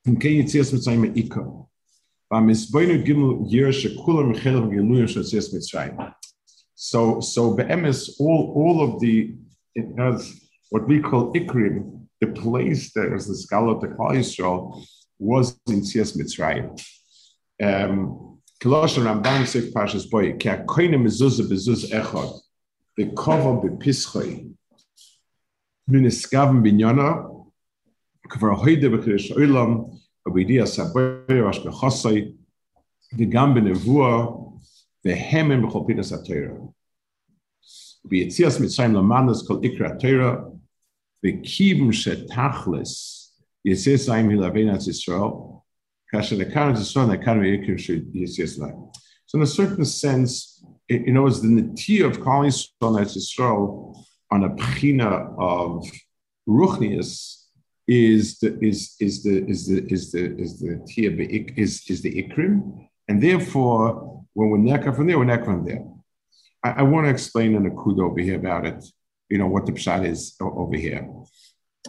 You 0.06 0.48
see 0.48 0.60
us 0.60 0.72
mitzrayim 0.72 1.16
ikr? 1.16 1.68
Vamisboinu 2.32 3.06
gimel 3.06 3.52
yir 3.52 3.68
shekulam 3.68 4.34
mechelav 4.34 4.70
giluyim 4.72 5.08
shatziyas 5.08 5.54
mitzrayim. 5.54 6.14
So, 6.76 7.20
so 7.20 7.54
be'emes, 7.54 8.20
all, 8.20 8.54
all 8.56 8.82
of 8.82 9.00
the 9.00 9.36
it 9.76 9.88
has 9.98 10.42
what 10.70 10.88
we 10.88 11.00
call 11.00 11.34
Ikrim, 11.34 12.08
the 12.20 12.28
place 12.28 12.94
that 12.94 13.12
was 13.12 13.28
the 13.28 13.36
scholar 13.36 13.76
of 13.76 13.82
the 13.82 13.88
Klal 13.88 14.12
Yisrael 14.12 14.84
was 15.20 15.60
in 15.68 15.82
Tzias 15.82 16.18
Mitzrayim. 16.18 16.70
Um, 17.62 18.40
Kolosh 18.62 18.98
Ramban 18.98 19.46
Sif 19.46 19.74
Pashas 19.74 20.10
Boy, 20.10 20.34
Ki 20.34 20.50
HaKoine 20.50 20.96
Mezuzah 20.96 21.48
Bezuz 21.48 21.92
Echad, 21.92 22.40
Bekovo 22.98 23.64
Bepischoi, 23.64 24.54
Miniskaven 25.90 26.62
Binyana, 26.64 27.28
Kvar 27.30 27.31
Hoide 28.31 28.89
Bechidish 28.91 29.33
Oilam, 29.37 29.99
Abidia 30.27 30.67
Saboy, 30.67 31.45
Rash 31.45 31.61
Bechosoi, 31.61 32.35
V'gam 33.15 33.55
Benevua, 33.55 34.61
V'hemen 35.05 35.63
B'chopinas 35.63 36.13
HaTorah. 36.13 36.73
ביציאס 38.09 38.61
מצרים 38.61 38.95
למדנס 38.95 39.49
כל 39.49 39.59
איקרא 39.63 39.89
תרא, 39.99 40.35
וקיבם 41.25 41.93
שתכלס 41.93 43.23
יציאס 43.65 44.09
להם 44.09 44.29
מלבין 44.29 44.69
ארץ 44.69 44.89
ישראל, 44.89 45.31
כאשר 46.09 46.37
נכר 46.37 46.69
ארץ 46.69 46.81
ישראל 46.81 47.07
נכר 47.07 47.35
מאיקר 47.35 47.77
של 47.77 48.03
יציאס 48.15 48.59
להם. 48.59 48.77
So 49.27 49.39
in 49.39 49.43
a 49.43 49.47
certain 49.47 49.85
sense, 49.85 50.65
it, 50.89 51.07
you 51.07 51.13
know, 51.13 51.27
it's 51.27 51.41
the 51.41 51.49
nati 51.49 52.01
of 52.01 52.21
calling 52.21 52.51
Yisrael 52.51 52.95
Eretz 52.97 53.17
Yisrael 53.17 53.97
on 54.31 54.45
a 54.45 54.51
pchina 54.51 55.35
of 55.37 55.85
ruchnius 56.49 57.40
is 57.88 58.40
the 58.40 58.58
is 58.62 58.96
is 59.00 59.24
the 59.24 59.46
is 59.48 59.68
the 59.68 59.86
is 59.92 60.12
the 60.12 60.38
is 60.38 60.60
the 60.60 60.84
tia 60.88 61.12
is 61.12 61.84
is 61.90 62.02
the 62.02 62.24
ikrim, 62.24 62.88
and 63.08 63.22
therefore 63.22 64.24
when 64.34 64.50
we're 64.50 64.58
nekah 64.58 64.96
from 64.96 65.08
there, 65.08 65.20
we're 65.20 65.26
nekah 65.26 65.46
from 65.46 65.66
there. 65.66 65.84
I, 66.64 66.70
I 66.72 66.82
want 66.84 67.06
to 67.06 67.12
explain 67.12 67.56
in 67.56 67.66
a 67.66 67.72
kudo 67.72 68.10
over 68.10 68.20
here 68.20 68.38
about 68.38 68.66
it, 68.66 68.84
you 69.30 69.38
know, 69.38 69.48
what 69.48 69.66
the 69.66 69.74
pshat 69.74 70.06
is 70.08 70.36
over 70.40 70.76
here. 70.76 71.10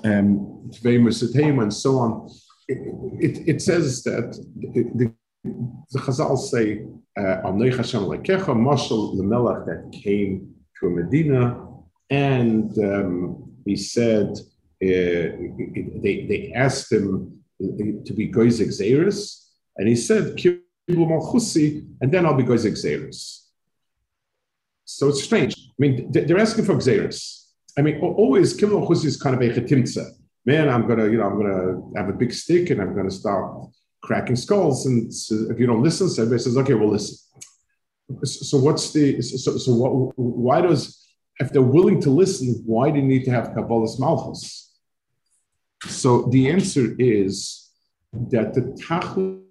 Um, 0.05 0.71
and 0.83 1.75
so 1.75 1.99
on. 1.99 2.31
It, 2.69 2.79
it, 3.21 3.49
it 3.49 3.63
says 3.63 4.03
that 4.05 4.33
the, 4.57 5.13
the 5.45 5.99
Chazal 5.99 6.39
say, 6.39 6.85
uh, 7.19 7.43
Mashal 7.45 9.17
Lemelach 9.17 9.67
that 9.67 9.93
came 9.93 10.55
to 10.79 10.87
a 10.87 10.91
Medina, 10.91 11.67
and 12.11 12.77
um, 12.79 13.53
he 13.65 13.77
said, 13.77 14.29
uh, 14.29 14.52
Uh, 14.83 15.31
they, 16.03 16.27
they 16.29 16.53
asked 16.55 16.91
him 16.91 17.39
uh, 17.63 17.67
to 18.05 18.13
be 18.13 18.31
Goizek 18.31 18.69
Zeris, 18.69 19.49
and 19.77 19.89
he 19.89 19.95
said, 19.95 20.37
and 20.89 22.13
then 22.13 22.27
I'll 22.27 22.35
be 22.35 22.43
Goizek 22.43 22.77
Zeris. 22.77 23.43
So 24.85 25.09
it's 25.09 25.23
strange. 25.23 25.55
I 25.57 25.75
mean, 25.79 26.11
they're 26.13 26.39
asking 26.39 26.65
for 26.65 26.75
xeris. 26.75 27.47
I 27.79 27.83
mean, 27.83 28.01
always 28.01 28.55
Kimmel 28.55 28.91
is 28.93 29.17
kind 29.17 29.35
of 29.35 29.41
a 29.41 29.49
chetimtza. 29.49 30.11
Man, 30.45 30.69
I'm 30.69 30.87
gonna, 30.87 31.07
you 31.07 31.19
know, 31.19 31.25
I'm 31.25 31.39
gonna 31.41 31.81
have 31.97 32.09
a 32.09 32.13
big 32.13 32.33
stick 32.33 32.71
and 32.71 32.81
I'm 32.81 32.95
gonna 32.95 33.11
start 33.11 33.69
cracking 34.03 34.37
skulls. 34.37 34.87
And 34.87 35.13
so 35.13 35.35
if 35.51 35.59
you 35.59 35.67
don't 35.67 35.83
listen, 35.83 36.09
so 36.09 36.23
everybody 36.23 36.43
says, 36.43 36.57
okay, 36.59 36.75
we'll 36.75 36.91
listen. 36.91 37.17
So 38.25 38.59
what's 38.59 38.93
the 38.93 39.23
so, 39.23 39.57
so 39.57 39.75
what, 39.75 40.13
why 40.19 40.61
does 40.61 41.03
if 41.39 41.51
they're 41.53 41.63
willing 41.63 42.01
to 42.03 42.11
listen, 42.11 42.63
why 42.67 42.91
do 42.91 42.99
you 42.99 43.07
need 43.07 43.25
to 43.25 43.31
have 43.31 43.53
Kabbalah's 43.55 43.99
Malchus? 43.99 44.72
So 45.89 46.23
the 46.23 46.51
answer 46.51 46.95
is 46.99 47.71
that 48.13 48.55
the 48.55 48.63
Tachlis, 48.87 49.43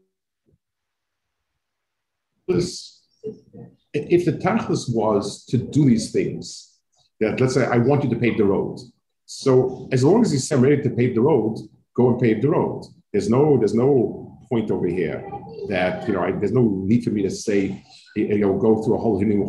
if 3.94 4.26
the 4.26 4.34
Tachlis 4.34 4.94
was 4.94 5.46
to 5.46 5.58
do 5.58 5.86
these 5.86 6.12
things, 6.12 6.78
that 7.20 7.40
let's 7.40 7.54
say 7.54 7.66
I 7.66 7.78
want 7.78 8.04
you 8.04 8.10
to 8.10 8.16
pave 8.16 8.38
the 8.38 8.46
road. 8.46 8.80
So 9.26 9.88
as 9.92 10.04
long 10.04 10.22
as 10.22 10.32
he's 10.32 10.52
ready 10.52 10.82
to 10.82 10.90
pave 10.90 11.16
the 11.16 11.22
road, 11.22 11.58
go 11.96 12.10
and 12.10 12.20
pave 12.20 12.42
the 12.42 12.50
road. 12.50 12.86
There's 13.12 13.30
no 13.30 13.58
there's 13.58 13.76
no 13.76 14.40
point 14.50 14.72
over 14.72 14.88
here 14.88 15.24
that 15.70 16.08
you 16.08 16.14
know 16.14 16.24
I, 16.24 16.32
there's 16.32 16.52
no 16.52 16.64
need 16.64 17.04
for 17.04 17.12
me 17.12 17.22
to 17.24 17.30
say 17.30 17.84
you 18.16 18.38
know 18.40 18.58
go 18.58 18.82
through 18.82 18.96
a 18.96 18.98
whole 18.98 19.20
hinning 19.20 19.42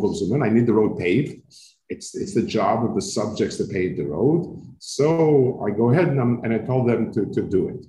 I 0.43 0.49
need 0.49 0.65
the 0.65 0.73
road 0.73 0.97
paved 0.97 1.41
it's, 1.93 2.15
it's 2.15 2.33
the 2.33 2.43
job 2.43 2.85
of 2.85 2.95
the 2.95 3.01
subjects 3.01 3.57
to 3.57 3.65
pave 3.65 3.97
the 3.97 4.05
road. 4.05 4.72
So 4.85 5.65
I 5.65 5.71
go 5.71 5.91
ahead 5.91 6.09
and, 6.09 6.19
I'm, 6.19 6.43
and 6.43 6.53
I 6.53 6.57
them 6.57 7.09
to, 7.13 7.25
to 7.27 7.41
do 7.41 7.69
it. 7.69 7.85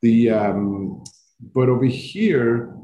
The, 0.00 0.30
um, 0.30 1.04
but 1.54 1.68
over 1.68 1.84
here, 1.84 2.74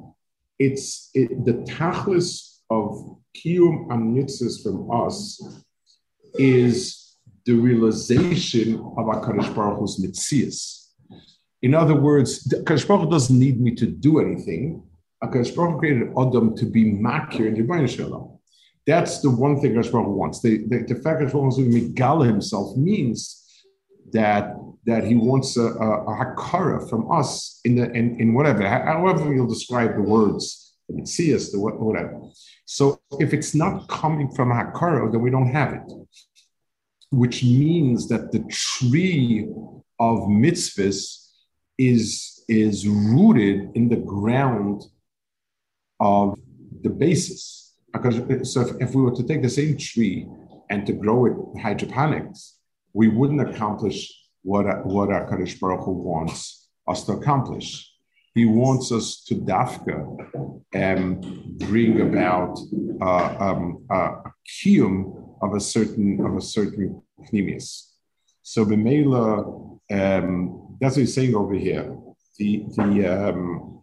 it's 0.59 1.09
it, 1.15 1.43
the 1.47 1.55
tachlis 1.65 2.59
of 2.69 3.17
kiyum 3.35 3.89
amitzvahs 3.89 4.63
from 4.63 4.91
us 4.91 5.43
is 6.35 7.17
the 7.47 7.55
realization 7.55 8.75
of 8.75 9.07
Hakadosh 9.07 9.55
Baruch 9.55 9.79
Hu's 9.79 9.99
mitzias. 10.05 10.91
In 11.63 11.73
other 11.75 11.95
words, 11.95 12.47
Hakadosh 12.47 12.87
Baruch 12.87 13.05
Hu 13.05 13.11
doesn't 13.11 13.39
need 13.39 13.59
me 13.59 13.75
to 13.77 13.87
do 13.87 14.21
anything. 14.21 14.83
Hakadosh 15.23 15.57
Baruch 15.57 15.73
Hu 15.73 15.79
created 15.79 16.09
Adam 16.19 16.55
to 16.57 16.67
be 16.67 16.93
makir 16.93 17.47
in 17.47 17.55
the 17.55 17.89
Shalom. 17.89 18.34
That's 18.87 19.21
the 19.21 19.31
one 19.31 19.61
thing 19.61 19.75
Rosh 19.77 19.91
wants. 19.91 20.43
The, 20.43 20.59
the, 20.69 20.85
the 20.87 21.01
fact 21.01 21.21
that 21.21 21.27
Rosh 21.27 21.35
wants 21.35 21.57
to 21.57 21.63
Megala 21.63 22.27
himself 22.27 22.77
means 22.77 23.41
that 24.13 24.57
that 24.87 25.05
he 25.05 25.15
wants 25.15 25.57
a, 25.57 25.63
a, 25.63 26.05
a 26.05 26.25
hakara 26.25 26.89
from 26.91 27.11
us 27.11 27.61
in 27.65 27.75
the 27.77 27.91
in, 27.93 28.21
in 28.21 28.35
whatever, 28.35 28.69
however 28.69 29.33
you'll 29.35 29.47
describe 29.47 29.95
the 29.95 30.03
words, 30.03 30.75
the 30.89 30.95
mitzias, 30.95 31.51
the 31.51 31.59
whatever. 31.59 32.21
So 32.67 33.01
if 33.19 33.33
it's 33.33 33.55
not 33.55 33.89
coming 33.89 34.31
from 34.31 34.51
hakara, 34.51 35.11
then 35.11 35.23
we 35.23 35.31
don't 35.31 35.51
have 35.51 35.73
it. 35.73 35.93
Which 37.11 37.43
means 37.43 38.09
that 38.09 38.33
the 38.33 38.41
tree 38.51 39.49
of 39.99 40.19
mitzvahs 40.29 41.31
is 41.79 42.45
is 42.49 42.87
rooted 42.87 43.71
in 43.75 43.89
the 43.89 43.97
ground 43.97 44.85
of 45.99 46.39
the 46.83 46.91
basis 46.91 47.64
because 47.95 48.53
so 48.53 48.63
if, 48.63 48.71
if 48.81 48.95
we 48.95 49.03
were 49.03 49.15
to 49.15 49.23
take 49.23 49.41
the 49.41 49.49
same 49.49 49.77
tree 49.77 50.27
and 50.69 50.87
to 50.87 50.93
grow 50.93 51.27
it 51.27 51.35
hydroponics, 51.63 52.59
we 52.93 53.09
wouldn't 53.09 53.41
accomplish 53.41 54.13
what 54.43 54.65
what 54.85 55.09
Hakadosh 55.09 55.59
Baruch 55.61 55.85
Hu 55.85 55.93
wants 55.93 56.69
us 56.87 57.05
to 57.07 57.13
accomplish. 57.13 57.91
He 58.35 58.45
wants 58.45 58.91
us 58.91 59.23
to 59.29 59.37
dafka 59.37 59.97
and 60.73 61.25
um, 61.25 61.57
bring 61.59 62.01
about 62.01 62.59
uh, 63.01 63.37
um, 63.39 63.87
a 63.89 64.33
kiyum 64.45 65.39
of 65.41 65.55
a 65.55 65.61
certain 65.61 66.25
of 66.27 66.37
a 66.37 66.41
certain 66.41 67.01
pneumius. 67.33 67.93
So 68.43 68.65
b'meila, 68.65 69.79
um, 69.93 70.77
that's 70.81 70.97
what 70.97 71.03
he's 71.03 71.15
saying 71.15 71.35
over 71.37 71.55
here. 71.55 71.97
The 72.39 72.65
the 72.77 73.07
um, 73.07 73.83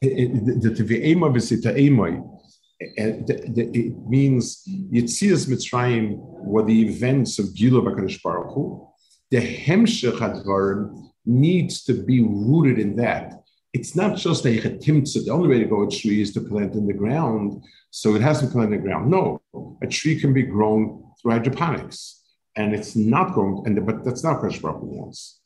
the 0.00 0.70
the 0.70 1.74
it 2.80 4.08
means 4.08 4.64
Yitzias 4.66 5.46
Mitzrayim 5.48 6.16
were 6.18 6.64
the 6.64 6.88
events 6.88 7.38
of 7.38 7.54
Gilul 7.54 7.82
Hakadosh 7.82 8.22
Baruch 8.22 8.54
Hu. 8.54 8.88
The 9.30 9.38
Hemshech 9.38 10.18
Hadvarim 10.18 11.10
needs 11.26 11.84
to 11.84 11.92
be 11.92 12.22
rooted 12.22 12.78
in 12.78 12.96
that. 12.96 13.34
It's 13.72 13.94
not 13.94 14.16
just 14.16 14.46
a 14.46 14.58
chetimtza. 14.60 15.24
The 15.24 15.30
only 15.30 15.48
way 15.48 15.58
to 15.60 15.66
go 15.66 15.82
a 15.82 15.90
tree 15.90 16.22
is 16.22 16.32
to 16.32 16.40
plant 16.40 16.74
in 16.74 16.86
the 16.86 16.94
ground, 16.94 17.62
so 17.90 18.14
it 18.16 18.22
has 18.22 18.40
to 18.40 18.46
plant 18.46 18.72
in 18.72 18.80
the 18.80 18.88
ground. 18.88 19.10
No, 19.10 19.40
a 19.82 19.86
tree 19.86 20.18
can 20.18 20.32
be 20.32 20.42
grown 20.42 21.04
through 21.20 21.32
hydroponics, 21.32 22.22
and 22.56 22.74
it's 22.74 22.96
not 22.96 23.34
going. 23.34 23.62
And 23.66 23.86
but 23.86 24.04
that's 24.04 24.24
not 24.24 24.42
what 24.42 24.60
Baruch 24.60 24.80
Hu 24.80 24.86
wants. 24.86 25.40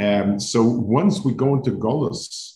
Um, 0.00 0.38
so 0.38 0.62
once 0.62 1.24
we 1.24 1.32
go 1.32 1.56
into 1.56 1.72
Golos, 1.72 2.55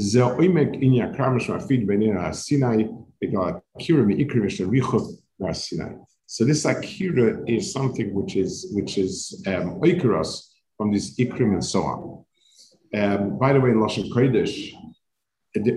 ze 0.00 0.20
oimek 0.20 0.82
in 0.82 0.94
ya 0.94 1.12
kramish 1.12 1.48
mafid 1.48 1.86
benin 1.86 2.16
ha 2.16 2.32
Sinai, 2.32 2.88
got 3.32 3.62
akira 3.76 4.04
mi 4.04 4.24
ikrimish 4.24 4.60
richuv 4.60 5.06
na 5.38 5.52
Sinai. 5.52 5.92
So 6.26 6.44
this 6.44 6.64
akira 6.64 7.44
is 7.46 7.72
something 7.72 8.14
which 8.14 8.36
is 8.36 8.70
which 8.72 8.96
is 8.96 9.42
um, 9.46 9.80
oikaros 9.80 10.48
from 10.76 10.92
this 10.92 11.16
ikrim 11.16 11.52
and 11.52 11.64
so 11.64 11.82
on. 11.82 12.24
Um, 12.94 13.38
by 13.38 13.52
the 13.52 13.60
way, 13.60 13.70
in 13.70 13.76
Lashon 13.76 14.10
Kodesh, 14.10 14.72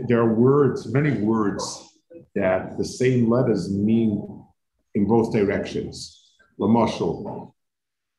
there 0.07 0.19
are 0.19 0.33
words, 0.33 0.87
many 0.87 1.11
words 1.19 1.63
that 2.33 2.77
the 2.77 2.85
same 2.85 3.29
letters 3.29 3.69
mean 3.71 4.43
in 4.95 5.05
both 5.05 5.33
directions. 5.33 6.31
Lamashal, 6.59 7.51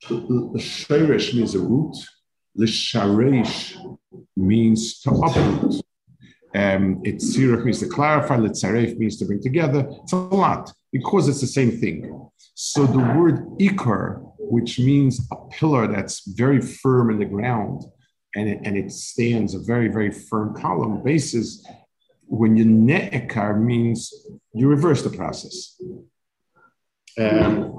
Sherish 0.03 1.35
means 1.35 1.55
a 1.55 1.61
root. 1.61 1.97
Lisharesh 2.59 3.77
means 4.37 5.01
to 5.01 5.11
uproot. 5.11 5.84
Um, 6.55 7.01
it's 7.05 7.35
Sirach 7.35 7.65
means 7.65 7.81
to 7.81 7.89
clarify, 7.89 8.37
Litzaref 8.37 8.97
means 8.97 9.17
to 9.19 9.25
bring 9.25 9.43
together. 9.43 9.89
It's 10.03 10.13
a 10.13 10.17
lot 10.17 10.73
because 10.93 11.29
it's 11.29 11.41
the 11.41 11.49
same 11.49 11.73
thing. 11.73 12.29
So 12.55 12.87
the 12.87 12.99
word 12.99 13.47
ikar, 13.59 14.23
which 14.39 14.79
means 14.79 15.27
a 15.33 15.37
pillar 15.51 15.89
that's 15.89 16.27
very 16.29 16.61
firm 16.61 17.11
in 17.11 17.19
the 17.19 17.25
ground 17.25 17.83
and 18.37 18.49
it, 18.49 18.61
and 18.65 18.77
it 18.77 18.93
stands 18.93 19.55
a 19.55 19.59
very, 19.59 19.89
very 19.89 20.11
firm 20.11 20.55
column 20.55 21.03
basis, 21.03 21.67
when 22.27 22.57
you 22.57 22.65
ne'ekar 22.65 23.61
means 23.61 24.13
you 24.53 24.69
reverse 24.69 25.03
the 25.03 25.11
process. 25.11 25.81
Um, 27.19 27.73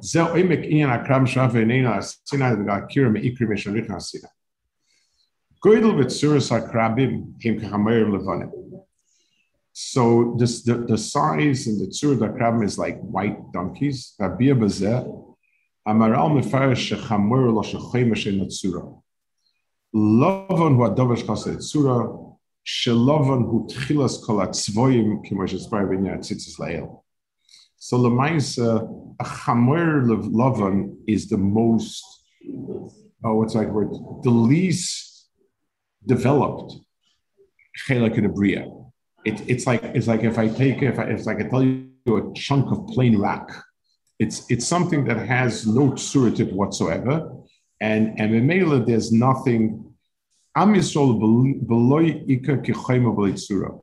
Goydel 0.00 0.36
Vitsuris 0.40 0.86
Akrabim 0.86 1.26
came 1.28 1.48
Kahamer 1.48 1.76
Levanim. 3.76 4.24
So 5.60 5.70
this 10.38 10.62
the, 10.62 10.84
the 10.86 10.98
size 10.98 11.66
and 11.66 11.80
the 11.80 11.86
tzur 11.86 12.16
akrabim 12.16 12.64
is 12.64 12.78
like 12.78 13.00
white 13.00 13.52
donkeys. 13.52 14.14
Rabia 14.20 14.54
bazeh 14.54 15.04
amaral 15.86 16.40
mefarish 16.40 16.96
shechamur 16.96 17.52
lo 17.52 17.62
shechemesh 17.62 18.26
in 18.26 18.46
tzura. 18.46 19.02
Lovan 19.94 20.76
hu 20.76 20.82
adovash 20.82 21.26
kasa 21.26 21.56
tzura 21.56 22.36
shelovan 22.64 23.48
hu 23.48 23.66
tchilas 23.66 24.24
kol 24.24 24.36
atzvoyim 24.36 25.26
kimosh 25.26 25.54
etzbar 25.54 25.88
b'nyan 25.88 26.20
tzitzis 26.20 26.58
lael. 26.60 27.04
So 27.78 27.98
lemaisa 27.98 28.80
uh, 28.80 28.84
a 29.18 29.24
chamur 29.24 30.06
lovan 30.06 30.98
is 31.08 31.28
the 31.28 31.38
most 31.38 32.04
oh 33.24 33.34
what's 33.34 33.54
that 33.54 33.72
word 33.72 33.90
the 34.22 34.30
least 34.30 35.07
developed. 36.08 36.74
It, 39.28 39.36
it's 39.52 39.66
like 39.66 39.82
it's 39.96 40.08
like 40.08 40.22
if 40.24 40.38
I 40.38 40.48
take 40.48 40.82
if 40.82 40.98
I, 40.98 41.04
it's 41.04 41.26
like 41.26 41.40
I 41.40 41.48
tell 41.48 41.62
you 41.62 41.90
a 42.08 42.34
chunk 42.34 42.72
of 42.72 42.88
plain 42.88 43.18
rock. 43.18 43.46
It's 44.18 44.36
it's 44.50 44.66
something 44.66 45.04
that 45.04 45.18
has 45.34 45.66
no 45.66 45.90
tsurative 45.92 46.52
whatsoever, 46.52 47.14
and 47.80 48.18
and 48.20 48.34
in 48.34 48.84
there's 48.84 49.12
nothing. 49.12 49.84
Am 50.56 50.74
Yisrael 50.74 51.12
beloy 51.68 52.06
ika 52.26 52.56
kichayma 52.56 53.14
b'leitzura. 53.16 53.80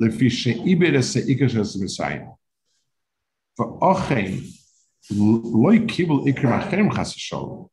Lefi 0.00 0.30
she'iber 0.30 0.96
es 0.96 1.16
ika 1.16 1.48
shes 1.48 1.76
Messiah. 1.78 2.28
For 3.56 3.78
Ochen, 3.82 4.30
loy 5.10 5.80
kibul 5.80 6.24
ikrim 6.32 6.52
achem 6.58 6.94
chas 6.94 7.12
shalom. 7.14 7.68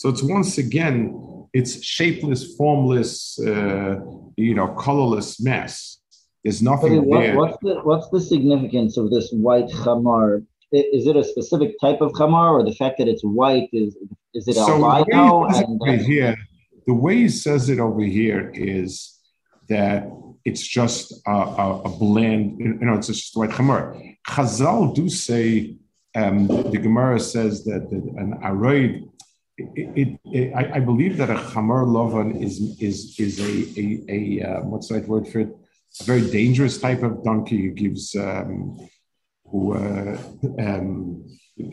So 0.00 0.08
it's 0.08 0.22
once 0.22 0.56
again, 0.56 1.46
it's 1.52 1.84
shapeless, 1.84 2.56
formless, 2.56 3.38
uh, 3.38 3.96
you 4.34 4.54
know, 4.54 4.68
colorless 4.68 5.42
mess. 5.42 5.98
There's 6.42 6.62
nothing 6.62 7.04
what, 7.04 7.20
there. 7.20 7.36
What's 7.36 7.58
the, 7.60 7.74
what's 7.82 8.08
the 8.08 8.18
significance 8.18 8.96
of 8.96 9.10
this 9.10 9.30
white 9.30 9.68
chamar? 9.68 10.46
Is 10.72 11.06
it 11.06 11.16
a 11.16 11.22
specific 11.22 11.78
type 11.82 12.00
of 12.00 12.12
chamar, 12.12 12.52
or 12.52 12.64
the 12.64 12.72
fact 12.72 12.96
that 12.96 13.08
it's 13.08 13.20
white 13.22 13.68
is 13.74 13.94
is 14.32 14.48
it 14.48 14.54
so 14.54 14.90
albino? 14.90 15.46
The 15.50 15.76
way, 15.78 15.98
here, 15.98 16.34
the 16.86 16.94
way 16.94 17.16
he 17.16 17.28
says 17.28 17.68
it 17.68 17.78
over 17.78 18.00
here 18.00 18.50
is 18.54 19.18
that 19.68 20.10
it's 20.46 20.66
just 20.66 21.12
a, 21.26 21.30
a, 21.30 21.82
a 21.82 21.88
blend. 21.90 22.58
You 22.58 22.72
know, 22.86 22.94
it's 22.94 23.08
just 23.08 23.36
white 23.36 23.50
chamar. 23.50 24.16
Chazal 24.26 24.94
do 24.94 25.10
say 25.10 25.76
um, 26.14 26.46
the 26.46 26.78
Gemara 26.78 27.20
says 27.20 27.64
that, 27.64 27.90
that 27.90 28.02
an 28.16 28.38
aroid, 28.42 29.09
it, 29.74 30.20
it, 30.24 30.54
I, 30.54 30.76
I, 30.76 30.80
believe 30.80 31.16
that 31.18 31.30
a 31.30 31.34
chamar 31.34 31.84
lovan 31.84 32.42
is 32.42 32.76
is 32.80 33.18
is 33.18 33.38
a 33.40 33.52
a, 33.80 33.84
a 34.08 34.48
uh, 34.48 34.60
what's 34.62 34.88
the 34.88 34.94
right 34.94 35.08
word 35.08 35.28
for 35.28 35.40
it? 35.40 35.50
A 36.00 36.04
very 36.04 36.30
dangerous 36.30 36.78
type 36.78 37.02
of 37.02 37.24
donkey 37.24 37.62
who 37.62 37.70
gives 37.70 38.14
um, 38.14 38.78
who 39.46 39.74
uh, 39.74 40.18
um, 40.58 41.24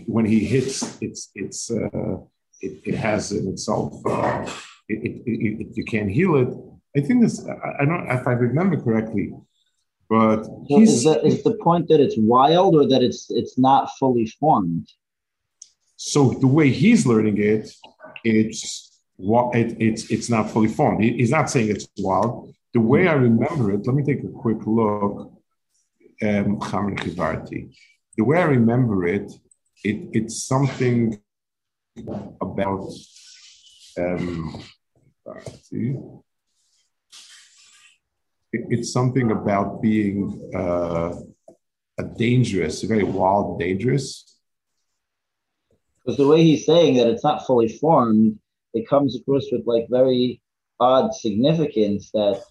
when 0.05 0.25
he 0.25 0.39
hits 0.45 0.97
it's 1.01 1.29
it's 1.35 1.71
uh, 1.71 2.17
it, 2.61 2.73
it 2.85 2.95
has 2.95 3.31
in 3.31 3.47
itself 3.47 3.93
uh, 4.05 4.49
it, 4.89 5.21
it, 5.25 5.67
you 5.77 5.83
can't 5.83 6.09
heal 6.09 6.35
it. 6.35 6.49
I 6.97 7.01
think 7.05 7.21
this 7.21 7.45
I, 7.47 7.83
I 7.83 7.85
don't 7.85 8.09
if 8.09 8.27
I 8.27 8.31
remember 8.31 8.77
correctly 8.81 9.33
but 10.09 10.43
so 10.45 10.79
is, 10.79 11.03
that, 11.03 11.25
is 11.25 11.43
the 11.43 11.57
point 11.61 11.89
that 11.89 11.99
it's 11.99 12.15
wild 12.17 12.75
or 12.75 12.87
that 12.87 13.03
it's 13.03 13.29
it's 13.29 13.57
not 13.57 13.89
fully 13.99 14.25
formed? 14.25 14.87
So 15.97 16.29
the 16.29 16.47
way 16.47 16.69
he's 16.69 17.05
learning 17.05 17.37
it, 17.39 17.69
it's 18.23 19.01
what 19.15 19.55
it, 19.55 19.75
it's 19.79 20.11
it's 20.11 20.29
not 20.29 20.49
fully 20.51 20.67
formed. 20.67 21.03
He's 21.03 21.31
not 21.31 21.49
saying 21.49 21.69
it's 21.69 21.87
wild. 21.97 22.53
The 22.73 22.79
way 22.79 23.07
I 23.07 23.13
remember 23.13 23.73
it, 23.73 23.85
let 23.87 23.95
me 23.95 24.03
take 24.03 24.23
a 24.23 24.27
quick 24.27 24.59
look. 24.65 25.33
Um, 26.21 26.59
the 26.59 28.23
way 28.23 28.37
I 28.37 28.43
remember 28.43 29.07
it, 29.07 29.31
it 29.83 30.09
it's 30.13 30.43
something 30.43 31.19
about 32.41 32.89
um, 33.97 34.63
it's 38.51 38.93
something 38.93 39.31
about 39.31 39.81
being 39.81 40.51
uh, 40.55 41.13
a 41.97 42.03
dangerous, 42.03 42.83
very 42.83 43.03
wild 43.03 43.59
dangerous. 43.59 44.36
Because 46.07 46.19
the 46.19 46.27
way 46.27 46.41
he's 46.41 46.65
saying 46.65 46.95
that 46.95 47.07
it's 47.07 47.25
not 47.25 47.45
fully 47.45 47.67
formed, 47.67 48.39
it 48.73 48.87
comes 48.87 49.19
across 49.19 49.43
with 49.51 49.67
like 49.67 49.87
very 49.89 50.41
odd 50.79 51.13
significance 51.13 52.11
that 52.11 52.41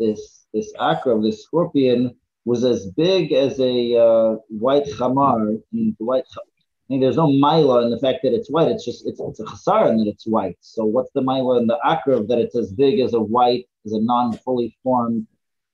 this 0.00 0.46
this 0.52 0.72
acra, 0.80 1.16
this 1.20 1.44
scorpion, 1.44 2.16
was 2.44 2.64
as 2.64 2.86
big 2.86 3.32
as 3.32 3.60
a 3.60 3.94
uh, 3.96 4.36
white 4.48 4.86
chamar. 4.86 5.56
The 5.70 5.94
white, 5.98 6.24
I 6.36 6.40
mean, 6.88 7.00
there's 7.00 7.16
no 7.16 7.28
mila 7.28 7.84
in 7.84 7.92
the 7.92 8.00
fact 8.00 8.24
that 8.24 8.34
it's 8.34 8.50
white. 8.50 8.72
It's 8.72 8.84
just 8.84 9.06
it's, 9.06 9.20
it's 9.20 9.38
a 9.38 9.44
chasar 9.44 9.96
that 9.96 10.10
it's 10.12 10.26
white. 10.26 10.58
So 10.60 10.84
what's 10.84 11.12
the 11.14 11.22
mila 11.22 11.60
in 11.60 11.68
the 11.68 11.78
akra 11.84 12.24
that 12.24 12.38
it's 12.38 12.56
as 12.56 12.72
big 12.72 12.98
as 12.98 13.14
a 13.14 13.20
white, 13.20 13.68
as 13.84 13.92
a 13.92 14.00
non-fully 14.00 14.76
formed 14.82 15.28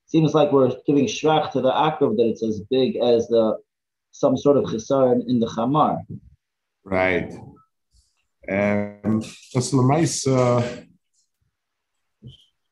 seems 0.04 0.34
like 0.34 0.52
we're 0.52 0.76
giving 0.86 1.06
shrach 1.06 1.50
to 1.52 1.62
the 1.62 1.72
akrav 1.72 2.18
that 2.18 2.26
it's 2.26 2.42
as 2.42 2.60
big 2.68 2.96
as 2.96 3.26
the 3.28 3.56
some 4.10 4.36
sort 4.36 4.58
of 4.58 4.64
chisar 4.64 5.18
in 5.26 5.40
the 5.40 5.46
chamar. 5.46 5.96
Right. 6.84 7.32
Um, 8.50 9.22
that's 9.54 9.72
Lamaisa 9.72 10.86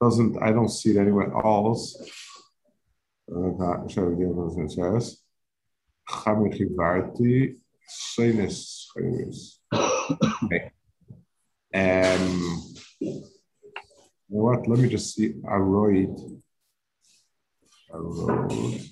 doesn't. 0.00 0.42
I 0.42 0.52
don't 0.52 0.68
see 0.68 0.90
it 0.90 0.96
anywhere 0.96 1.32
else. 1.32 1.96
Okay. 9.72 10.72
Um, 11.72 12.74
you 12.98 13.22
know 14.28 14.42
what? 14.44 14.66
Let 14.66 14.78
me 14.78 14.88
just 14.88 15.14
see. 15.14 15.34
Aroid 15.44 16.40
arose. 17.92 18.90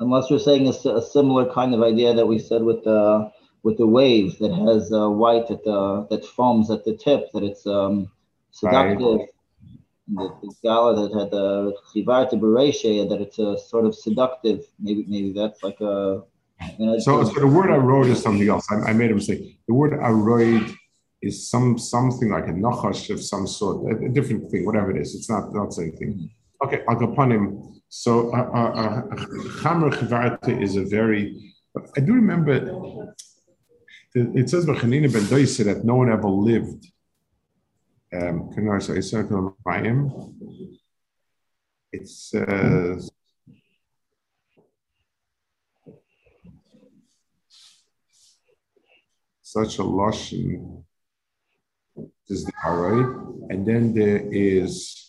Unless 0.00 0.30
you're 0.30 0.38
saying 0.38 0.66
a, 0.66 0.88
a, 0.90 1.02
similar 1.02 1.52
kind 1.52 1.74
of 1.74 1.82
idea 1.82 2.14
that 2.14 2.26
we 2.26 2.38
said 2.38 2.62
with 2.62 2.84
the 2.84 3.30
with 3.64 3.78
the 3.78 3.86
waves 3.86 4.38
that 4.38 4.52
has 4.52 4.92
uh, 4.92 5.10
white 5.10 5.50
at 5.50 5.64
the 5.64 6.06
that 6.10 6.24
foams 6.24 6.70
at 6.70 6.84
the 6.84 6.96
tip 6.96 7.30
that 7.32 7.42
it's 7.42 7.66
um, 7.66 8.10
seductive. 8.50 9.18
Right. 9.18 9.28
The, 10.10 10.32
the 10.42 10.54
gala 10.62 10.94
that 10.96 11.18
had 11.18 11.30
the 11.30 11.74
chivar 11.94 12.30
to 12.30 12.36
that 13.10 13.20
it's 13.20 13.38
a 13.38 13.58
sort 13.58 13.84
of 13.84 13.94
seductive. 13.94 14.64
Maybe 14.78 15.04
maybe 15.08 15.32
that's 15.32 15.62
like 15.62 15.80
a. 15.80 16.22
You 16.78 16.86
know, 16.86 16.98
so, 16.98 17.22
so 17.22 17.38
the 17.38 17.46
word 17.46 17.70
I 17.70 17.76
wrote 17.76 18.06
is 18.06 18.20
something 18.20 18.48
else. 18.48 18.66
I, 18.70 18.90
I 18.90 18.92
made 18.92 19.12
a 19.12 19.14
mistake. 19.14 19.60
The 19.68 19.74
word 19.74 19.96
wrote 20.10 20.68
is 21.22 21.48
some 21.48 21.78
something 21.78 22.30
like 22.30 22.46
a 22.46 22.52
nachash 22.52 23.10
of 23.10 23.22
some 23.22 23.46
sort, 23.46 23.92
a, 23.92 24.06
a, 24.06 24.08
different 24.08 24.50
thing, 24.50 24.64
whatever 24.64 24.90
it 24.90 25.00
is. 25.00 25.14
It's 25.14 25.28
not 25.28 25.52
not 25.52 25.66
the 25.66 25.72
same 25.72 25.92
thing. 25.92 26.30
Okay, 26.64 26.82
I'll 26.88 26.96
go 26.96 27.12
upon 27.12 27.32
him. 27.32 27.77
So 27.88 28.30
uh, 28.34 28.50
uh, 28.52 29.02
uh 29.12 30.60
is 30.60 30.76
a 30.76 30.84
very. 30.84 31.54
I 31.96 32.00
do 32.00 32.12
remember. 32.12 33.14
It 34.14 34.50
says 34.50 34.66
Chanina 34.66 35.12
ben 35.12 35.26
Doise 35.26 35.58
that 35.58 35.84
no 35.84 35.96
one 35.96 36.10
ever 36.10 36.28
lived. 36.28 36.86
Um, 38.12 38.50
it 41.92 42.08
says. 42.08 43.10
Such 49.42 49.78
a 49.78 49.82
lashon 49.82 50.84
is 52.28 52.44
the 52.44 52.52
Aroid. 52.64 53.50
And 53.50 53.66
then 53.66 53.94
there 53.94 54.20
is 54.30 55.07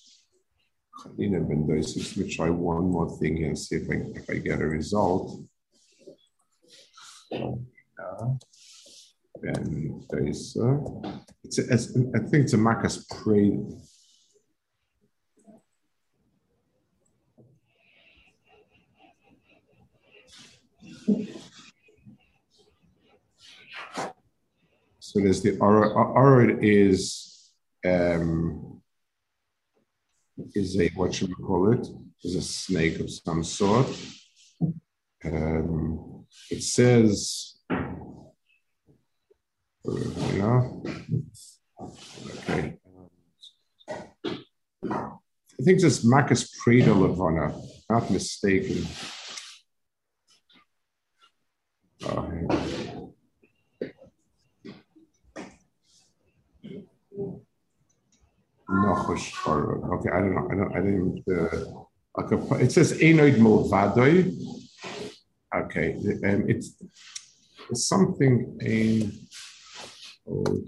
Khalina 1.00 1.48
Ben 1.48 1.66
Doisis. 1.66 2.18
Let 2.18 2.26
me 2.26 2.36
try 2.36 2.50
one 2.50 2.92
more 2.92 3.10
thing 3.18 3.44
and 3.46 3.58
see 3.58 3.78
if 3.78 3.90
I, 3.90 4.20
if 4.20 4.30
I 4.30 4.36
get 4.36 4.62
a 4.62 4.68
result. 4.68 5.42
Ben 9.42 10.04
Doisa. 10.12 11.24
It's 11.44 11.60
a, 11.60 11.74
it's, 11.74 11.98
I 12.16 12.20
think 12.20 12.44
it's 12.44 12.54
a 12.54 12.58
Makas 12.58 13.08
Prade. 13.08 13.82
So 25.00 25.20
there's 25.22 25.42
the 25.42 25.58
arid 25.62 26.64
is 26.64 27.52
um, 27.84 28.69
is 30.56 30.80
a 30.80 30.90
what 30.96 31.14
should 31.14 31.30
we 31.30 31.36
call 31.36 31.72
it? 31.72 31.88
Is 32.24 32.36
a 32.36 32.42
snake 32.42 33.00
of 33.00 33.10
some 33.10 33.44
sort. 33.44 33.88
Um, 35.24 36.26
it 36.50 36.64
says, 36.64 37.56
okay. 42.48 42.78
I 45.60 45.64
think 45.64 45.82
this 45.82 46.06
Makas 46.06 46.50
Preda 46.60 46.96
Levana, 46.96 47.54
not 47.90 48.10
mistaken. 48.10 48.88
Oh, 52.06 52.79
Nochosh 58.70 59.34
Okay, 59.48 60.10
I 60.10 60.20
don't 60.20 60.36
know. 60.36 60.48
I 60.52 60.56
don't. 60.56 60.76
I 60.76 60.82
didn't. 60.82 61.24
Uh, 61.28 62.56
it 62.58 62.72
says 62.72 62.94
Enoid 63.00 63.38
Mulvadoi. 63.38 64.36
Okay, 65.56 65.96
um, 66.26 66.46
it's, 66.48 66.76
something 67.74 68.58
in. 68.62 69.12
Oh, 70.30 70.62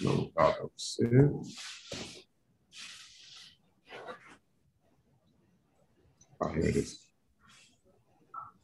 no, 0.00 0.30
Oh, 6.40 6.48
here 6.48 6.64
it 6.64 6.76
is. 6.76 7.00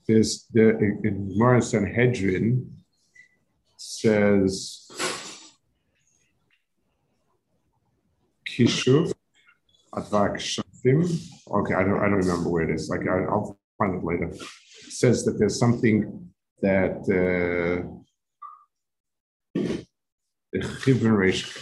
There's 0.06 0.46
the 0.52 0.76
in 1.04 1.30
Morris 1.38 1.70
Sanhedrin 1.70 2.82
says 3.76 4.81
Kishuv, 8.52 9.12
Advak 9.94 10.36
Shafim. 10.36 11.00
Okay, 11.50 11.74
I 11.74 11.82
don't, 11.82 11.98
I 11.98 12.04
don't 12.08 12.24
remember 12.26 12.50
where 12.50 12.68
it 12.68 12.74
is. 12.74 12.88
Like 12.88 13.08
I, 13.08 13.20
will 13.20 13.58
find 13.78 13.94
it 13.96 14.04
later. 14.04 14.28
It 14.28 14.92
says 14.92 15.24
that 15.24 15.38
there's 15.38 15.58
something 15.58 16.30
that 16.60 16.98
uh, 17.10 17.88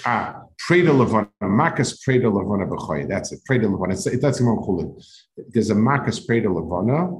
ah 0.04 0.42
Preda 0.68 0.96
Levana, 0.96 1.28
Makas 1.42 1.98
Preda 2.06 2.32
Levana 2.32 2.66
B'choy. 2.66 3.08
That's 3.08 3.32
it. 3.32 3.40
Preda 3.48 3.70
Levana. 3.70 3.94
It's, 3.94 4.06
it, 4.06 4.20
that's 4.20 4.40
Imam 4.40 4.58
Chulin. 4.58 5.02
There's 5.48 5.70
a 5.70 5.74
Makas 5.74 6.26
Preda 6.26 6.52
Levana, 6.52 7.10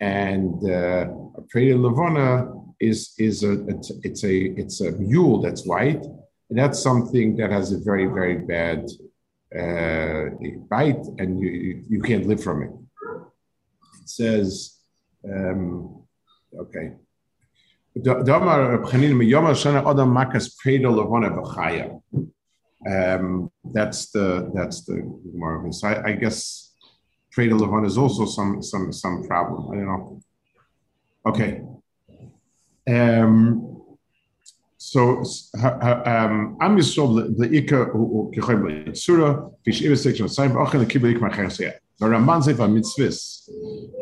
and 0.00 0.54
uh, 0.64 1.08
a 1.38 1.42
Preda 1.42 1.80
Levana 1.80 2.52
is 2.80 3.14
is 3.18 3.44
a 3.44 3.66
it's, 3.68 3.90
it's 4.02 4.24
a 4.24 4.36
it's 4.60 4.80
a 4.80 4.92
mule 4.92 5.40
that's 5.40 5.64
white, 5.66 6.04
and 6.48 6.58
that's 6.58 6.82
something 6.82 7.36
that 7.36 7.50
has 7.50 7.72
a 7.72 7.78
very 7.78 8.06
very 8.06 8.38
bad 8.38 8.88
uh, 9.56 10.30
bite, 10.68 11.04
and 11.18 11.40
you 11.40 11.84
you 11.88 12.00
can't 12.02 12.26
live 12.26 12.42
from 12.42 12.62
it. 12.62 12.70
It 14.02 14.08
says, 14.08 14.78
um, 15.24 16.02
okay. 16.54 16.92
Um, 22.88 23.50
that's 23.72 24.10
the 24.10 24.50
that's 24.54 24.84
the 24.84 25.02
more 25.34 25.72
so 25.72 25.88
I, 25.88 26.10
I 26.10 26.12
guess 26.12 26.74
trade 27.32 27.52
of 27.52 27.58
Levon 27.58 27.86
is 27.86 27.98
also 27.98 28.26
some 28.26 28.62
some 28.62 28.92
some 28.92 29.24
problem. 29.26 29.70
I 29.72 29.74
don't 29.76 29.86
know. 29.86 30.20
Okay. 31.26 31.62
Um, 32.88 33.75
so 34.85 35.17
um, 35.19 36.57
Am 36.59 36.75
Yisrael 36.77 37.37
the 37.37 37.53
Ika 37.55 37.85
Kechem 38.33 38.97
Surah 38.97 39.49
Fish 39.63 39.81
Ibe 39.81 39.97
section 39.97 40.25
Saim 40.25 40.53
Ochel 40.55 40.85
Kibel 40.85 41.11
Ik 41.11 41.21
Machesya. 41.21 41.73
The 41.99 42.05
Ramban 42.07 42.41
Zef 42.41 42.57
Mitzvahs 42.57 43.47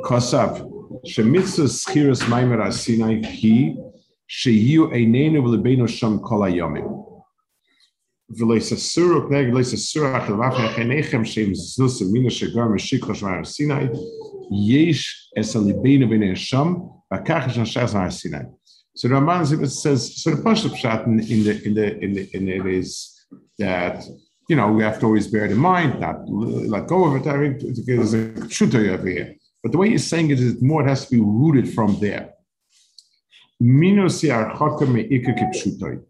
Kosav 0.06 0.69
Shemitzvah 1.06 1.67
Schiras 1.67 2.23
Maimer 2.30 2.65
Asinai 2.65 3.21
Ki 3.23 3.75
Sheyu 4.30 4.89
Einenu 4.93 5.41
V'Lebeinu 5.43 5.88
Sham 5.89 6.19
Kol 6.19 6.41
Hayomim. 6.41 7.06
ולססורו 8.38 9.30
פנג 9.30 9.54
לססורו 9.54 10.08
החלבך 10.08 10.75
חניכם 10.75 11.25
שהם 11.25 11.54
זוס 11.54 12.02
מינה 12.12 12.30
שגר 12.30 12.67
משיק 12.75 13.04
חשמר 13.04 13.43
סיני 13.43 13.84
יש 14.75 15.32
אס 15.39 15.56
הליבנו 15.56 16.10
בין 16.10 16.32
השם 16.32 16.73
וכך 17.13 17.43
יש 17.47 17.58
נשאר 17.58 17.97
על 17.97 18.10
סיני. 18.10 18.38
So 18.95 19.08
the 19.08 19.15
Ramban 19.15 19.45
says, 19.69 20.21
so 20.21 20.32
the 20.32 20.41
Pashup 20.41 20.71
Pshat 20.71 21.06
in 21.06 21.17
the, 21.17 21.65
in 21.65 21.73
the, 21.73 22.04
in 22.04 22.13
the, 22.13 22.30
in 22.36 22.49
it 22.49 22.65
is 22.65 23.25
that, 23.58 24.04
you 24.49 24.56
know, 24.56 24.71
we 24.71 24.84
have 24.84 24.99
to 24.99 25.06
always 25.06 25.28
bear 25.28 25.45
it 25.45 25.52
in 25.52 25.58
mind, 25.58 25.99
not 25.99 26.28
let 26.28 26.88
go 26.88 27.06
of 27.06 27.15
it. 27.15 27.30
I 27.30 27.38
mean, 27.38 27.60
there's 27.86 28.13
a 28.13 28.49
shooter 28.49 28.91
over 28.91 29.08
here. 29.08 29.36
But 29.62 29.71
the 29.71 29.78
way 29.78 29.89
he's 29.89 30.08
saying 30.08 30.32
it 30.32 30.39
is 30.39 30.62
more, 30.62 30.84
it 30.84 30.89
has 30.89 31.06
to 31.06 31.12
be 31.12 31.21
rooted 31.21 31.73
from 31.73 31.99
there. 31.99 32.34
Minus 33.60 34.23
yarchaka 34.23 34.88
me 34.88 35.04
ikka 35.04 36.02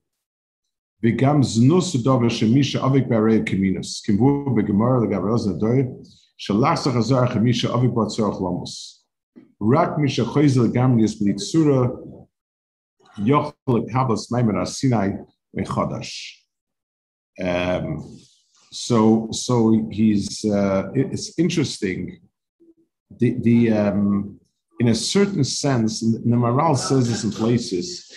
וגם 1.03 1.43
זנוס 1.43 1.95
דובר 1.95 2.29
שמי 2.29 2.63
שאביק 2.63 3.07
בערי 3.07 3.39
כמינוס, 3.45 4.01
כמבוא 4.05 4.57
בגמר 4.57 4.99
לגבי 5.03 5.29
אוזן 5.29 5.51
הדוי, 5.51 5.83
שלחסך 6.37 6.95
הזר 6.95 7.27
כמי 7.33 7.53
שאביק 7.53 7.91
בו 7.91 8.07
צורך 8.07 8.41
לומוס. 8.41 9.03
רק 9.73 9.89
מי 9.97 10.09
שחויז 10.09 10.57
לגמרי 10.57 11.03
יש 11.03 11.21
בלי 11.21 11.35
צורה, 11.35 11.87
um, 17.42 18.18
so, 18.72 19.28
so 19.30 19.88
he's, 19.90 20.44
uh, 20.44 20.90
it's 20.94 21.38
interesting. 21.38 22.20
The, 23.18 23.36
the, 23.40 23.72
um, 23.72 24.40
in 24.80 24.88
a 24.88 24.94
certain 24.94 25.44
sense, 25.44 26.00
the 26.00 26.36
Maral 26.36 26.76
says 26.76 27.08
this 27.08 27.24
in 27.24 27.30
places, 27.30 28.12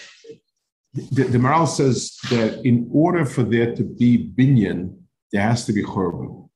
the, 0.93 1.25
the 1.25 1.38
Maral 1.38 1.67
says 1.67 2.17
that 2.29 2.65
in 2.65 2.89
order 2.91 3.25
for 3.25 3.43
there 3.43 3.75
to 3.75 3.83
be 3.83 4.31
binyan, 4.36 4.97
there 5.31 5.43
has 5.43 5.65
to 5.65 5.73
be 5.73 5.83
churban. 5.83 6.49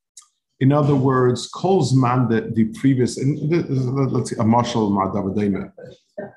In 0.59 0.71
other 0.71 0.95
words, 0.95 1.49
Kolzman, 1.51 2.29
the, 2.29 2.51
the 2.53 2.65
previous, 2.79 3.17
and 3.17 3.37
let's 4.11 4.29
see, 4.29 4.35
a 4.39 4.43
marshal 4.43 4.89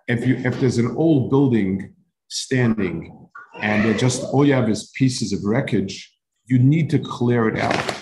if 0.08 0.26
you 0.26 0.36
if 0.36 0.58
there's 0.60 0.78
an 0.78 0.94
old 0.96 1.30
building 1.30 1.94
standing 2.28 3.28
and 3.60 3.98
just 3.98 4.24
all 4.24 4.46
you 4.46 4.52
have 4.52 4.68
is 4.68 4.90
pieces 4.96 5.32
of 5.32 5.44
wreckage, 5.44 6.12
you 6.46 6.58
need 6.58 6.90
to 6.90 6.98
clear 6.98 7.48
it 7.48 7.58
out 7.58 7.94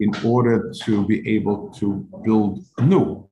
in 0.00 0.14
order 0.24 0.72
to 0.84 1.06
be 1.06 1.28
able 1.28 1.70
to 1.70 2.06
build 2.24 2.64
new. 2.80 3.28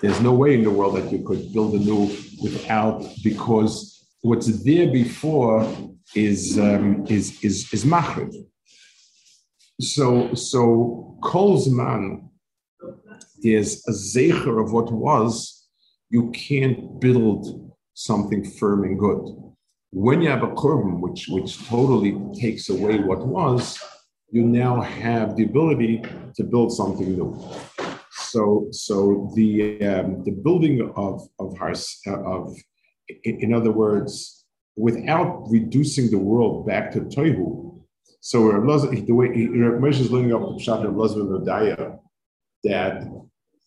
There's 0.00 0.20
no 0.20 0.32
way 0.32 0.54
in 0.54 0.64
the 0.64 0.70
world 0.70 0.96
that 0.96 1.12
you 1.12 1.22
could 1.22 1.52
build 1.52 1.74
a 1.74 1.78
new 1.78 2.10
without 2.42 3.04
because 3.22 4.06
what's 4.22 4.46
there 4.64 4.90
before 4.90 5.66
is 6.14 6.58
um, 6.58 7.04
is 7.08 7.42
is 7.44 7.72
is. 7.72 7.84
So 9.80 10.34
so 10.34 11.18
kolzman 11.22 12.28
is 13.42 13.84
a 13.86 13.92
zecher 13.92 14.62
of 14.62 14.72
what 14.72 14.90
was. 14.90 15.59
You 16.10 16.30
can't 16.32 17.00
build 17.00 17.72
something 17.94 18.44
firm 18.44 18.84
and 18.84 18.98
good. 18.98 19.22
When 19.92 20.20
you 20.22 20.28
have 20.28 20.42
a 20.42 20.48
korban, 20.48 21.00
which 21.00 21.26
which 21.28 21.64
totally 21.68 22.12
takes 22.34 22.68
away 22.68 22.98
what 22.98 23.26
was, 23.26 23.78
you 24.30 24.42
now 24.42 24.80
have 24.80 25.36
the 25.36 25.44
ability 25.44 26.02
to 26.36 26.42
build 26.44 26.72
something 26.72 27.10
new. 27.16 27.30
So 28.12 28.68
so 28.70 29.30
the 29.34 29.84
um, 29.84 30.24
the 30.24 30.32
building 30.32 30.92
of 30.96 31.28
of 31.38 31.56
of 32.06 32.56
in 33.24 33.54
other 33.54 33.72
words, 33.72 34.44
without 34.76 35.44
reducing 35.48 36.10
the 36.10 36.18
world 36.18 36.66
back 36.66 36.92
to 36.92 37.00
Toihu. 37.00 37.80
So 38.20 38.50
the 38.50 39.14
way 39.14 39.28
Moshe 39.28 40.00
is 40.00 40.10
learning 40.10 40.34
up 40.34 40.42
the 40.42 40.56
Pshat 40.62 40.84
of 40.86 40.96
Lazar 40.96 41.20
Daya, 41.20 41.98
that 42.64 43.08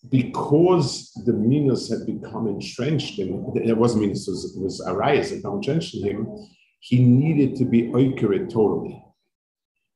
because 0.10 1.12
the 1.26 1.34
Minos 1.34 1.90
had 1.90 2.06
become 2.06 2.48
entrenched 2.48 3.20
in 3.20 3.52
it 3.56 3.78
wasn't 3.78 4.02
Minas, 4.02 4.28
it 4.28 4.32
was, 4.32 4.56
it 4.56 4.62
was 4.62 4.82
Arias 4.82 5.30
had 5.30 5.40
become 5.40 5.56
entrenched 5.56 5.96
in 5.96 6.04
him, 6.04 6.48
he 6.80 7.02
needed 7.02 7.56
to 7.58 7.66
be 7.66 7.84
oikerit 7.84 8.52
totally. 8.52 9.02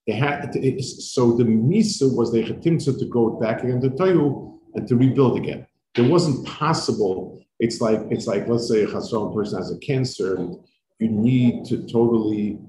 They 0.06 0.13
had 0.13 0.54
to, 0.54 0.82
so 0.82 1.34
the 1.34 1.43
Misa 1.43 2.15
was 2.15 2.32
the 2.32 2.43
Chetimsa 2.43 2.98
to 2.98 3.06
go 3.06 3.32
back 3.32 3.63
again 3.63 3.82
to 3.82 3.89
Toihu 3.89 4.58
and 4.76 4.88
to 4.88 4.96
rebuild 4.96 5.38
again. 5.38 5.67
It 5.96 6.10
wasn't 6.10 6.48
possible 6.48 7.38
it's 7.60 7.82
like 7.82 8.00
it's 8.12 8.28
like 8.28 8.48
let's 8.48 8.67
say 8.67 8.84
a 8.84 8.88
chasron 8.88 9.34
person 9.34 9.58
has 9.58 9.72
a 9.72 9.78
cancer 9.80 10.36
and 10.36 10.58
you 11.00 11.10
need 11.10 11.65
to 11.65 11.88
totally 11.88 12.60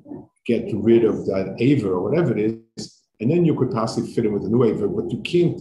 get 0.47 0.71
rid 0.73 1.05
of 1.05 1.27
that 1.27 1.57
aver 1.59 1.93
or 1.93 2.03
whatever 2.03 2.37
it 2.37 2.59
is, 2.77 3.03
and 3.21 3.31
then 3.31 3.45
you 3.45 3.55
could 3.55 3.71
possibly 3.71 4.11
fit 4.13 4.25
in 4.25 4.33
with 4.33 4.45
a 4.45 4.49
new 4.49 4.65
aver, 4.65 4.89
but 4.89 5.11
you 5.11 5.21
can't 5.21 5.61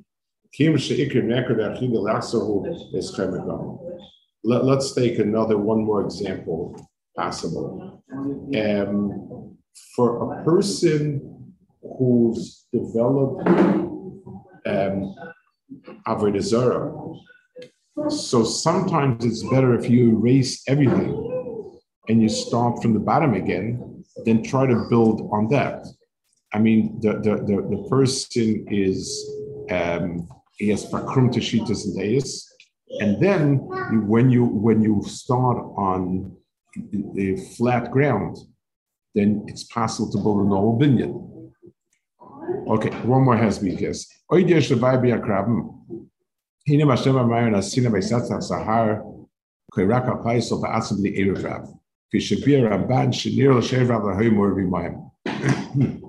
Let's 4.43 4.93
take 4.93 5.19
another 5.19 5.57
one 5.57 5.83
more 5.83 6.01
example 6.01 6.75
possible. 7.15 8.03
Um, 8.55 9.57
for 9.95 10.33
a 10.33 10.43
person 10.43 11.53
who's 11.81 12.65
developed 12.73 13.47
um, 14.65 15.15
Avodah 16.07 16.43
so 18.09 18.43
sometimes 18.43 19.23
it's 19.25 19.43
better 19.43 19.75
if 19.75 19.89
you 19.89 20.17
erase 20.17 20.63
everything 20.67 21.79
and 22.07 22.21
you 22.21 22.29
start 22.29 22.81
from 22.81 22.93
the 22.93 22.99
bottom 22.99 23.33
again, 23.33 24.03
then 24.25 24.43
try 24.43 24.65
to 24.65 24.85
build 24.89 25.29
on 25.31 25.47
that. 25.49 25.85
I 26.53 26.59
mean, 26.59 26.99
the 27.01 27.13
the 27.13 27.35
the, 27.47 27.57
the 27.69 27.87
person 27.89 28.65
is 28.69 29.29
um, 29.69 30.27
he 30.61 30.69
has 30.69 30.85
fakrum 30.85 31.27
tashitas 31.33 31.85
and 32.99 33.21
then 33.21 33.57
when 34.07 34.29
you 34.29 34.45
when 34.45 34.81
you 34.81 35.01
start 35.05 35.57
on 35.77 36.35
the 37.13 37.37
flat 37.57 37.91
ground, 37.91 38.37
then 39.15 39.43
it's 39.47 39.63
possible 39.63 40.11
to 40.11 40.17
build 40.17 40.45
a 40.45 40.49
normal 40.49 40.79
binyan. 40.79 41.13
Okay, 42.67 42.89
one 43.07 43.23
more 43.23 43.37
has 43.37 43.59
been 43.59 43.75
guess. 43.75 44.05
Oy 44.31 44.43
dir 44.43 44.57
shvay 44.57 45.01
bi 45.01 45.09
akrabem. 45.17 45.57
Hine 46.67 46.85
ma 46.85 46.95
shema 46.95 47.23
mayon 47.23 47.55
asina 47.55 47.91
bei 47.91 47.99
satsa 47.99 48.39
sahar. 48.39 49.01
Koi 49.73 49.85
raka 49.85 50.17
pais 50.23 50.51
of 50.51 50.59
asim 50.59 51.01
li 51.01 51.11
erev 51.17 51.77
Fi 52.11 52.17
shbir 52.17 52.69
rabban 52.69 53.11
shnir 53.11 53.53
lo 53.55 53.61
shev 53.61 53.89
rab 53.89 54.03
hoymor 54.03 54.55
vi 54.55 54.67
mayim. 54.67 56.01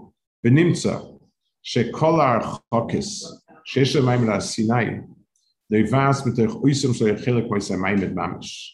Benimtsa 0.44 1.18
shekol 1.64 2.18
ar 2.18 2.60
chokis. 2.72 3.22
Sheshe 3.66 4.00
mayim 4.02 4.26
la 4.26 4.38
sinai. 4.38 5.00
De 5.70 5.82
vas 5.84 6.24
mit 6.24 6.36
der 6.36 6.48
uisem 6.48 6.94
so 6.94 7.04
khilek 7.06 7.48
bei 7.48 7.58
sa 7.58 7.74
mayim 7.74 8.00
mit 8.00 8.14
mamish. 8.14 8.70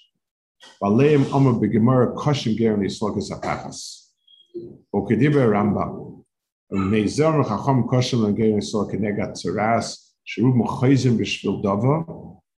Valem 0.83 1.25
amma 1.33 1.53
begemar 1.55 2.15
koshin 2.15 2.57
gern 2.57 2.85
is 2.85 2.99
focus 2.99 3.31
apachas. 3.31 4.11
Okay, 4.93 5.17
dibe 5.17 5.35
Rambam. 5.35 6.19
Mezer 6.71 7.43
Chacham 7.45 7.89
Kosher 7.89 8.19
Langein 8.19 8.57
Yisrael 8.59 8.91
Kenegat 8.91 9.33
Tzeras 9.33 10.13
Sherub 10.27 10.55
Mochayzim 10.55 11.17
B'Shvil 11.17 11.63
Dava 11.63 12.05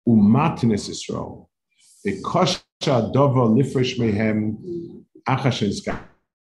Umatines 0.09 0.89
Yisrael 0.89 1.47
Bekosha 2.05 2.61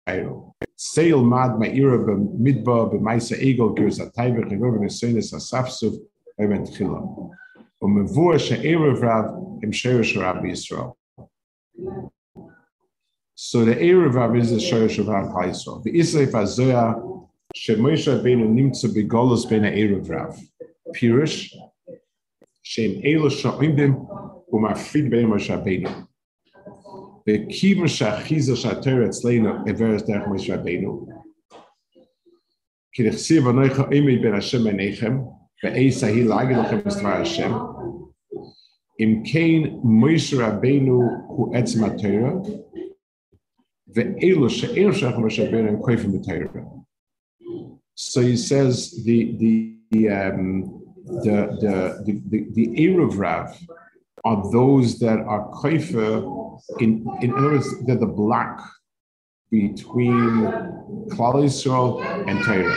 Mad 0.07 1.57
So 13.35 13.65
the 13.65 13.75
erev 13.75 14.15
rav 14.15 14.37
is 14.37 14.51
the 14.51 14.57
sheresh 14.57 14.99
of 14.99 15.09
rav 15.09 15.33
The 15.85 15.93
Yisrael 15.93 16.31
azoya 16.33 17.29
she'moshe 17.55 18.23
benu 18.23 18.49
nimtzu 18.49 18.89
b'golos 18.95 19.49
ben 19.49 19.63
erev 19.63 20.09
rav. 20.11 20.39
Pirish 20.95 21.55
she'im 22.63 23.03
elu 23.03 23.31
sha'imdim 23.31 24.07
u'mafrid 24.53 25.11
ben 25.11 25.27
Moshe. 25.27 26.07
כי 32.91 33.08
נכסיב 33.08 33.48
אנויך 33.48 33.80
עמד 33.80 34.21
בין 34.21 34.34
השם 34.34 34.63
בעיניכם, 34.63 35.17
ועשה 35.63 36.08
היא 36.08 36.26
להגיד 36.26 36.58
לכם 36.58 36.78
מסתבר 36.86 37.10
השם, 37.10 37.52
אם 39.00 39.24
כן 39.26 39.69
מויש 39.84 40.34
רבינו 40.34 41.02
הוא 41.28 41.56
עצם 41.56 41.84
התורה, 41.84 42.32
ואלו 43.95 44.50
שאין 44.50 44.93
שייך 44.93 45.17
מויש 45.17 45.39
רבינו 45.39 45.69
הם 45.69 45.78
כופים 45.82 46.12
בתורה. 46.12 46.62
So 47.98 48.21
he 48.21 48.36
says 48.36 49.04
the 49.06 49.19
the 49.41 49.54
the 49.91 50.10
um, 50.10 50.39
the, 51.26 51.38
the, 51.62 52.13
the, 52.32 52.39
the 52.56 52.65
Erev 52.86 53.17
Rav 53.17 53.50
are 54.24 54.52
those 54.52 55.00
that 55.00 55.19
are 55.19 55.50
kaifa 55.52 56.08
in 56.80 57.06
in 57.21 57.34
other 57.34 57.52
words 57.52 57.86
they're 57.86 57.95
the 57.95 58.06
block 58.06 58.62
between 59.52 60.45
Klal 61.13 61.36
Yisrael 61.45 62.04
and 62.28 62.43
Torah. 62.43 62.76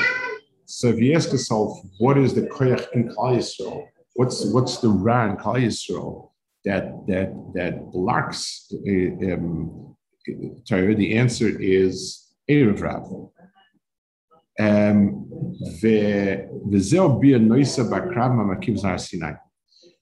So 0.67 0.89
if 0.89 0.99
you 1.01 1.15
ask 1.15 1.33
yourself, 1.33 1.79
what 1.99 2.19
is 2.19 2.35
the 2.35 2.43
koyach 2.43 2.93
in 2.93 3.09
Klal 3.09 3.37
Yisrael? 3.39 3.87
What's 4.15 4.45
what's 4.53 4.79
the 4.79 4.89
ra 4.89 5.31
in 5.31 5.37
Klal 5.37 5.59
Yisrael 5.67 6.31
that 6.65 6.85
that 7.07 7.31
that 7.55 7.91
blocks 7.91 8.71
uh, 8.73 9.33
um, 9.33 9.97
Torah? 10.69 10.95
The 10.95 11.17
answer 11.17 11.49
is 11.61 12.27
Erev 12.51 12.83
Rav. 12.83 13.07
וזהו 16.73 17.21
ביה 17.21 17.39
נויסה 17.39 17.83
בקרב 17.83 18.31
מהמקיב 18.33 18.77
זר 18.77 18.99
סיני. 18.99 19.27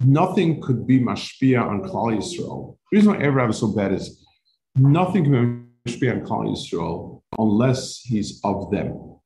nothing 0.00 0.60
could 0.60 0.86
be 0.86 1.00
mashpia 1.00 1.62
on 1.62 1.82
Klal 1.82 2.16
Yisrael. 2.16 2.76
The 2.90 2.98
reason 2.98 3.12
why 3.12 3.26
Rav 3.26 3.50
is 3.50 3.58
so 3.58 3.68
bad 3.68 3.92
is 3.92 4.24
nothing 4.76 5.24
can 5.24 5.68
be 5.84 5.90
mashpia 5.90 6.12
on 6.12 6.26
Klal 6.26 6.54
Yisrael 6.54 7.22
unless 7.38 8.00
he's 8.00 8.40
of 8.44 8.70
them. 8.70 9.18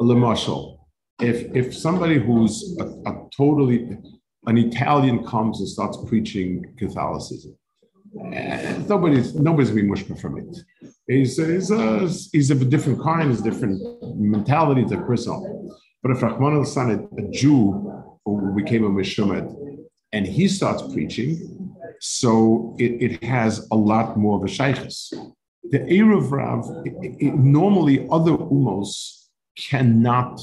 Lemashal, 0.00 0.78
if 1.20 1.54
if 1.54 1.76
somebody 1.76 2.18
who's 2.18 2.76
a, 2.80 2.84
a 3.10 3.28
totally 3.36 3.96
an 4.46 4.58
Italian 4.58 5.24
comes 5.24 5.60
and 5.60 5.68
starts 5.68 5.96
preaching 6.08 6.74
Catholicism, 6.76 7.56
uh, 8.20 8.82
nobody's 8.88 9.34
nobody's 9.34 9.70
be 9.70 9.82
mushka 9.82 10.20
from 10.20 10.38
it. 10.38 10.56
He's, 11.06 11.36
he's, 11.36 11.70
a, 11.70 12.00
he's 12.32 12.50
of 12.50 12.62
a 12.62 12.64
different 12.64 13.02
kind, 13.02 13.30
he's 13.30 13.40
a 13.40 13.44
different 13.44 13.80
mentality, 14.18 14.82
it's 14.82 14.92
a 14.92 14.96
person. 14.96 15.70
But 16.02 16.12
if 16.12 16.22
Rahman 16.22 16.54
al 16.54 16.64
San, 16.64 16.90
a 16.90 17.22
Jew 17.30 17.92
who 18.24 18.54
became 18.54 18.84
a 18.84 18.90
Meshumet, 18.90 19.54
and 20.14 20.24
he 20.26 20.46
starts 20.46 20.82
preaching, 20.94 21.32
so 22.00 22.76
it, 22.78 22.92
it 23.06 23.24
has 23.24 23.66
a 23.72 23.76
lot 23.76 24.16
more 24.16 24.36
of 24.38 24.44
a 24.44 24.48
shaykhs. 24.48 25.12
The 25.72 25.80
Erev 25.80 26.30
Rav, 26.30 26.60
it, 26.86 27.16
it, 27.26 27.34
normally 27.34 28.06
other 28.10 28.32
umos 28.32 28.90
cannot 29.68 30.40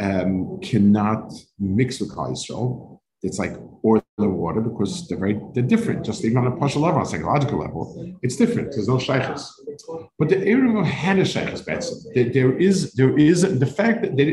um, 0.00 0.60
cannot 0.62 1.32
mix 1.58 2.00
with 2.00 2.12
Klal 2.14 2.30
Yisrael. 2.30 3.00
It's 3.22 3.38
like 3.38 3.54
oil 3.84 4.02
and 4.18 4.36
water 4.36 4.60
because 4.60 5.06
they're 5.08 5.18
very 5.18 5.38
they're 5.52 5.70
different. 5.74 6.06
Just 6.06 6.24
even 6.24 6.38
on 6.38 6.46
a 6.46 6.56
partial 6.56 6.82
level, 6.82 7.00
on 7.00 7.06
a 7.06 7.10
psychological 7.10 7.58
level, 7.58 7.82
it's 8.22 8.36
different. 8.36 8.70
There's 8.72 8.88
no 8.88 8.98
shaykhs. 8.98 9.42
But 10.18 10.28
the 10.30 10.36
Erev 10.36 10.84
had 10.84 11.18
a 11.18 11.24
shaykhs 11.24 11.60
There, 12.14 12.30
there 12.36 12.56
is 12.56 12.92
there 12.92 13.18
is 13.18 13.42
the 13.64 13.70
fact 13.78 14.02
that 14.02 14.16
they 14.16 14.28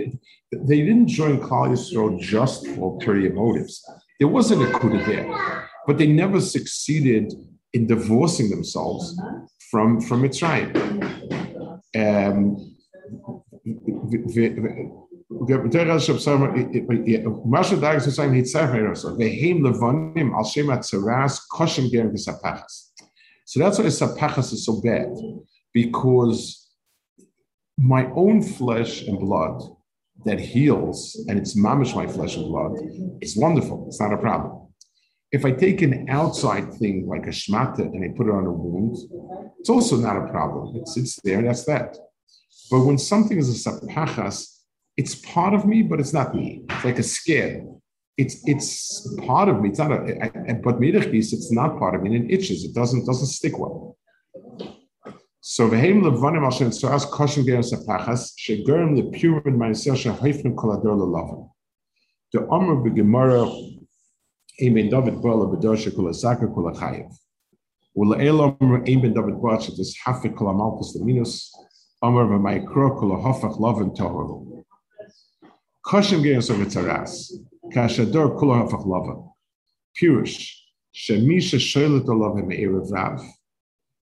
they 0.70 0.80
didn't 0.88 1.08
join 1.08 1.42
Klal 1.42 1.68
Yisrael 1.74 2.22
just 2.22 2.68
for 2.68 2.94
ulterior 2.94 3.34
motives. 3.34 3.84
There 4.20 4.28
wasn't 4.28 4.64
a 4.64 4.72
coup 4.80 4.98
there, 5.06 5.70
but 5.88 5.98
they 5.98 6.08
never 6.08 6.40
succeeded 6.40 7.34
in 7.74 7.88
divorcing 7.88 8.50
themselves 8.50 9.20
from 9.70 10.00
from 10.02 10.24
Mitzrayim. 10.24 10.72
Um. 11.96 12.72
So 23.46 23.60
that's 23.60 23.78
why 23.78 23.86
Sapachas 23.86 24.54
is 24.54 24.66
so 24.66 24.82
bad, 24.82 25.10
because 25.74 26.70
my 27.78 28.06
own 28.12 28.42
flesh 28.42 29.04
and 29.08 29.20
blood 29.20 29.62
that 30.26 30.40
heals, 30.40 31.24
and 31.28 31.38
it's 31.38 31.56
mamish 31.56 31.96
my 31.96 32.08
flesh 32.08 32.36
and 32.36 32.46
blood, 32.46 32.74
it's 33.22 33.38
wonderful. 33.38 33.86
It's 33.88 34.02
not 34.02 34.14
a 34.14 34.18
problem. 34.18 34.68
If 35.32 35.46
I 35.46 35.52
take 35.52 35.82
an 35.82 36.08
outside 36.10 36.74
thing 36.76 37.08
like 37.08 37.26
a 37.28 37.30
shmata 37.30 37.80
and 37.80 38.04
I 38.04 38.16
put 38.18 38.28
it 38.28 38.34
on 38.34 38.46
a 38.46 38.52
wound, 38.52 38.98
it's 39.60 39.70
also 39.70 39.98
not 39.98 40.18
a 40.18 40.28
problem. 40.30 40.76
It's, 40.78 40.98
it's 40.98 41.20
there, 41.22 41.42
that's 41.42 41.66
that. 41.66 41.98
But 42.72 42.82
when 42.82 42.98
something 42.98 43.38
is 43.38 43.50
a 43.50 43.70
sapachas, 43.70 44.56
it's 44.98 45.16
part 45.16 45.54
of 45.54 45.66
me, 45.66 45.84
but 45.84 46.00
it's 46.00 46.14
not 46.14 46.34
me. 46.34 46.66
It's 46.70 46.86
like 46.86 47.00
a 47.00 47.04
skin. 47.04 47.82
It's 48.18 48.42
it's 48.48 49.14
part 49.28 49.50
of 49.50 49.62
me. 49.62 49.70
It's 49.70 49.80
not 49.80 49.92
a 49.92 49.98
I, 50.24 50.54
but 50.54 50.80
mirachis, 50.80 51.34
it's 51.34 51.52
not 51.52 51.78
part 51.78 51.96
of 51.96 52.02
me, 52.02 52.16
and 52.16 52.32
it 52.32 52.34
itches. 52.34 52.64
It 52.64 52.74
doesn't 52.74 53.06
doesn't 53.06 53.28
stick 53.28 53.60
well. 53.60 53.98
So 55.48 55.70
v'heim 55.70 56.02
levanim 56.02 56.44
al 56.44 56.50
shem 56.50 56.72
tzoras 56.72 57.06
koshem 57.06 57.44
gerim 57.46 57.62
sapachas 57.62 58.34
shegerim 58.44 58.98
lepurim 58.98 59.58
ma'aser 59.58 59.94
shehoifnim 59.94 60.56
kol 60.56 60.72
ador 60.72 60.96
lelavim. 60.98 61.48
The 62.34 62.48
Omer 62.48 62.78
b'gemara 62.78 63.46
Amen 64.64 64.90
David 64.90 65.22
Bola 65.22 65.46
b'dosha 65.46 65.96
kol 65.96 66.06
asaka 66.06 66.52
kol 66.52 66.74
achayev. 66.74 67.14
Ule'el 67.96 68.58
Omer 68.60 68.84
Amen 68.90 69.14
David 69.14 69.36
Bola 69.36 69.60
shetis 69.60 69.94
hafik 70.04 70.36
kol 70.36 70.48
amalkus 70.48 70.96
leminus 70.96 71.52
Omer 72.02 72.26
v'maikro 72.26 73.00
kol 73.00 73.12
ahofach 73.12 73.60
lovin 73.60 73.92
tohor. 73.92 74.64
Koshem 75.86 76.24
Geras 76.24 76.50
of 76.50 76.58
Tzaras, 76.66 77.32
Kashador 77.72 78.36
Kula 78.40 78.68
Hafach 78.68 78.88
Lava. 78.88 79.22
Pirush, 79.96 80.56
Shemisha 80.92 81.60
Shoilet 81.60 82.10
Olav 82.10 82.34
Erev 82.34 82.92
Rav, 82.92 83.22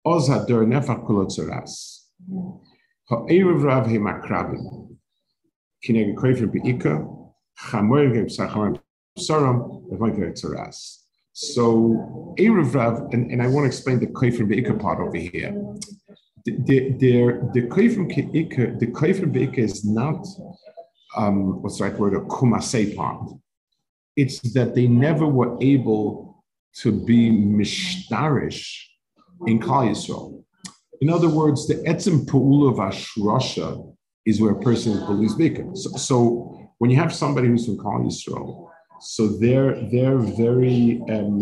Kula 0.05 1.25
Tzaras. 1.27 1.99
Erev 3.09 3.63
Rav. 3.63 3.87
Kineg 5.85 6.15
Beika, 6.17 6.93
So 11.33 12.35
Erev 12.37 12.75
Rav, 12.75 13.13
and, 13.13 13.31
and 13.31 13.41
I 13.41 13.47
want 13.47 13.63
to 13.63 13.67
explain 13.67 13.99
the 13.99 14.07
Kaifrim 14.07 14.47
Be'ikah 14.47 14.79
part 14.79 14.99
over 14.99 15.17
here. 15.17 15.51
The 16.45 16.51
the 16.57 17.49
the 17.53 17.61
Kaifrim 17.67 18.79
the 18.79 18.87
Kaifrim 18.87 19.31
Be'ikah 19.31 19.59
is 19.59 19.85
not 19.85 20.25
um, 21.15 21.61
what's 21.61 21.77
the 21.77 21.85
right 21.85 21.97
word, 21.97 22.13
a 22.15 22.21
kumasei 22.21 22.95
part. 22.95 23.29
It's 24.15 24.39
that 24.53 24.75
they 24.75 24.87
never 24.87 25.27
were 25.27 25.57
able 25.61 26.43
to 26.77 26.91
be 26.91 27.29
mishtarish 27.29 28.83
in 29.47 29.59
Klal 29.59 29.89
Yisrael. 29.89 30.43
In 31.01 31.09
other 31.09 31.29
words, 31.29 31.67
the 31.67 31.75
etzim 31.75 32.25
pu'ula 32.25 32.71
of 32.71 32.77
Ashrasha 32.77 33.93
is 34.25 34.39
where 34.39 34.51
a 34.51 34.61
person 34.61 34.93
believes 35.05 35.35
bikah. 35.35 35.75
So, 35.77 35.89
so 35.97 36.71
when 36.77 36.89
you 36.91 36.97
have 36.97 37.13
somebody 37.13 37.47
who's 37.47 37.65
from 37.65 37.77
Klal 37.77 38.05
Yisrael, 38.05 38.69
so 39.01 39.27
they're 39.27 39.75
they're 39.91 40.17
very 40.17 41.01
um, 41.09 41.41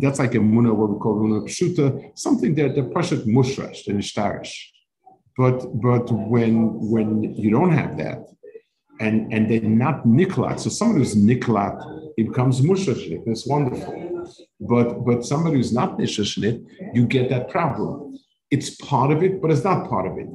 that's 0.00 0.18
like 0.18 0.34
a 0.34 0.38
muna 0.38 0.74
what 0.74 0.90
we 0.90 0.98
call 0.98 1.20
muna 1.20 1.42
pshuta, 1.44 2.10
something 2.18 2.54
that 2.56 2.74
they're 2.74 2.90
prashut 2.90 3.24
mushrash 3.26 3.86
and 3.86 4.00
ishtarish. 4.00 4.52
But 5.36 5.58
but 5.80 6.10
when 6.10 6.54
when 6.90 7.34
you 7.34 7.50
don't 7.50 7.70
have 7.70 7.96
that, 7.98 8.18
and 8.98 9.32
and 9.32 9.48
they're 9.48 9.60
not 9.60 10.04
niklat, 10.04 10.58
so 10.58 10.68
someone 10.68 10.98
who's 10.98 11.14
niklat, 11.14 11.76
it 12.16 12.26
becomes 12.26 12.60
mushrash. 12.60 13.22
That's 13.24 13.46
wonderful. 13.46 14.15
But 14.60 15.04
but 15.04 15.24
somebody 15.24 15.56
who's 15.56 15.72
not 15.72 15.98
nishashnit, 15.98 16.64
you 16.94 17.06
get 17.06 17.28
that 17.30 17.48
problem. 17.50 18.18
It's 18.50 18.70
part 18.76 19.10
of 19.10 19.22
it, 19.22 19.42
but 19.42 19.50
it's 19.50 19.64
not 19.64 19.88
part 19.88 20.06
of 20.06 20.18
it. 20.18 20.28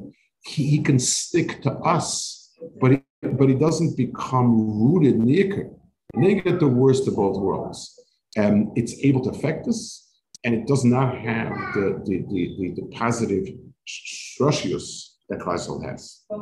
He, 0.44 0.66
he 0.68 0.82
can 0.82 0.98
stick 0.98 1.62
to 1.62 1.72
us, 1.72 2.50
but 2.80 2.92
he, 2.92 2.98
but 3.22 3.48
he 3.48 3.54
doesn't 3.54 3.96
become 3.96 4.82
rooted 4.82 5.14
in 5.14 5.26
the 5.26 5.44
ikr. 5.44 5.74
And 6.14 6.24
they 6.24 6.34
get 6.34 6.60
the 6.60 6.68
worst 6.68 7.08
of 7.08 7.16
both 7.16 7.38
worlds. 7.38 7.98
And 8.36 8.68
um, 8.68 8.72
it's 8.76 8.94
able 9.04 9.22
to 9.24 9.30
affect 9.30 9.66
us, 9.68 10.08
and 10.44 10.54
it 10.54 10.66
does 10.66 10.84
not 10.84 11.18
have 11.18 11.54
the, 11.74 12.02
the, 12.04 12.24
the, 12.30 12.56
the, 12.58 12.74
the 12.76 12.96
positive 12.96 13.48
strushius 13.86 15.16
that 15.28 15.40
Kleisel 15.40 15.84
has. 15.84 16.22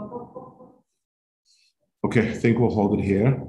Okay, 2.03 2.31
I 2.31 2.33
think 2.33 2.59
we'll 2.59 2.70
hold 2.70 2.99
it 2.99 3.05
here. 3.05 3.45